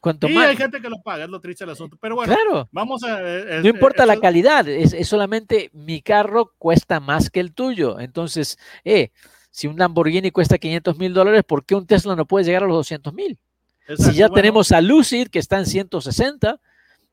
Cuanto 0.00 0.28
más... 0.28 0.48
hay 0.48 0.56
gente 0.56 0.80
que 0.80 0.88
lo 0.88 1.00
paga, 1.00 1.24
es 1.24 1.30
lo 1.30 1.40
triste 1.40 1.64
del 1.64 1.72
asunto. 1.72 1.96
Pero 2.00 2.16
bueno, 2.16 2.68
vamos 2.72 3.02
a. 3.04 3.20
no 3.20 3.68
importa 3.68 4.04
la 4.04 4.18
calidad, 4.18 4.68
es, 4.68 5.08
solamente 5.08 5.70
mi 5.72 6.02
carro 6.02 6.52
cuesta 6.58 7.00
más 7.00 7.30
que 7.30 7.40
el 7.40 7.52
tuyo. 7.52 7.98
Entonces, 8.00 8.58
eh, 8.84 9.10
si 9.52 9.66
un 9.68 9.78
Lamborghini 9.78 10.30
cuesta 10.30 10.58
500 10.58 10.98
mil 10.98 11.12
dólares, 11.12 11.44
¿por 11.46 11.64
qué 11.64 11.74
un 11.74 11.86
Tesla 11.86 12.16
no 12.16 12.26
puede 12.26 12.46
llegar 12.46 12.64
a 12.64 12.66
los 12.66 12.76
200 12.76 13.12
mil? 13.12 13.38
Si 13.98 14.14
ya 14.14 14.28
tenemos 14.30 14.72
a 14.72 14.80
Lucid, 14.80 15.28
que 15.28 15.38
está 15.38 15.58
en 15.58 15.66
160, 15.66 16.58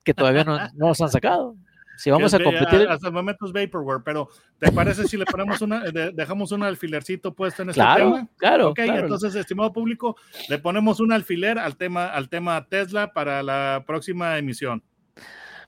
que 0.04 0.14
todavía 0.14 0.46
no, 0.46 0.58
no 0.58 0.88
nos 0.88 1.02
han 1.02 1.10
sacado. 1.10 1.56
Si 1.98 2.10
vamos 2.12 2.34
a 2.34 2.42
competir. 2.42 2.88
Hasta 2.88 3.08
el 3.08 3.14
momento 3.14 3.46
es 3.46 3.52
vaporware, 3.52 4.02
pero 4.06 4.30
¿te 4.58 4.72
parece 4.72 5.06
si 5.06 5.18
le 5.18 5.26
ponemos 5.26 5.62
una, 5.62 5.84
dejamos 6.14 6.54
un 6.54 6.64
alfilercito 6.64 7.34
puesto 7.34 7.64
en 7.64 7.72
este 7.72 7.82
tema? 7.82 8.28
Claro, 8.38 8.70
Ok, 8.70 8.80
entonces, 8.80 9.36
estimado 9.36 9.74
público, 9.74 10.16
le 10.48 10.60
ponemos 10.60 11.02
un 11.02 11.12
alfiler 11.12 11.60
al 11.60 11.76
tema, 11.76 12.08
al 12.08 12.30
tema 12.30 12.66
Tesla 12.70 13.12
para 13.12 13.44
la 13.44 13.84
próxima 13.86 14.38
emisión. 14.38 14.82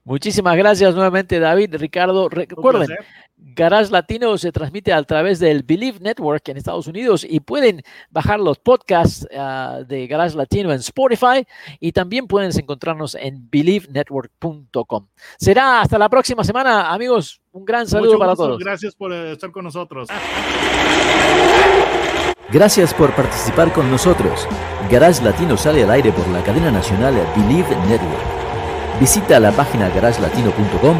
Muchísimas 0.04 0.58
gracias 0.58 0.96
nuevamente, 0.96 1.38
David, 1.38 1.76
Ricardo. 1.76 2.28
Recuerden, 2.30 2.90
Garage 3.44 3.92
Latino 3.92 4.38
se 4.38 4.52
transmite 4.52 4.94
a 4.94 5.04
través 5.04 5.40
del 5.40 5.64
Believe 5.64 6.00
Network 6.00 6.48
en 6.48 6.58
Estados 6.58 6.86
Unidos 6.88 7.26
y 7.28 7.40
pueden 7.40 7.82
bajar 8.12 8.40
los 8.40 8.60
podcasts 8.60 9.28
ah, 9.36 9.80
de 9.86 10.06
Garage 10.08 10.36
Latino 10.36 10.72
en 10.72 10.80
Spotify 10.80 11.46
y 11.80 11.92
también 11.92 12.28
pueden 12.28 12.52
encontrarnos 12.58 13.16
en 13.16 13.50
believenetwork.com. 13.50 15.08
Será 15.38 15.82
hasta 15.82 15.98
la 15.98 16.08
próxima 16.08 16.44
semana, 16.44 16.94
amigos. 16.94 17.42
Un 17.52 17.66
gran 17.66 17.88
saludo 17.88 18.20
para 18.20 18.36
todos. 18.36 18.60
Gracias 18.60 18.96
por 18.96 19.12
eh, 19.12 19.34
estar 19.34 19.52
con 19.52 19.64
nosotros. 19.64 20.08
Gracias 22.52 22.94
por 22.94 23.12
participar 23.16 23.74
con 23.74 23.90
nosotros. 23.90 24.48
Garage 24.90 25.24
Latino 25.24 25.58
sale 25.58 25.84
al 25.84 25.92
aire 25.92 26.12
por 26.12 26.28
la 26.28 26.44
cadena 26.44 26.70
nacional 26.70 27.16
Believe 27.36 27.76
Network. 27.88 28.42
Visita 29.00 29.40
la 29.40 29.52
página 29.52 29.90
garagelatino.com, 29.90 31.00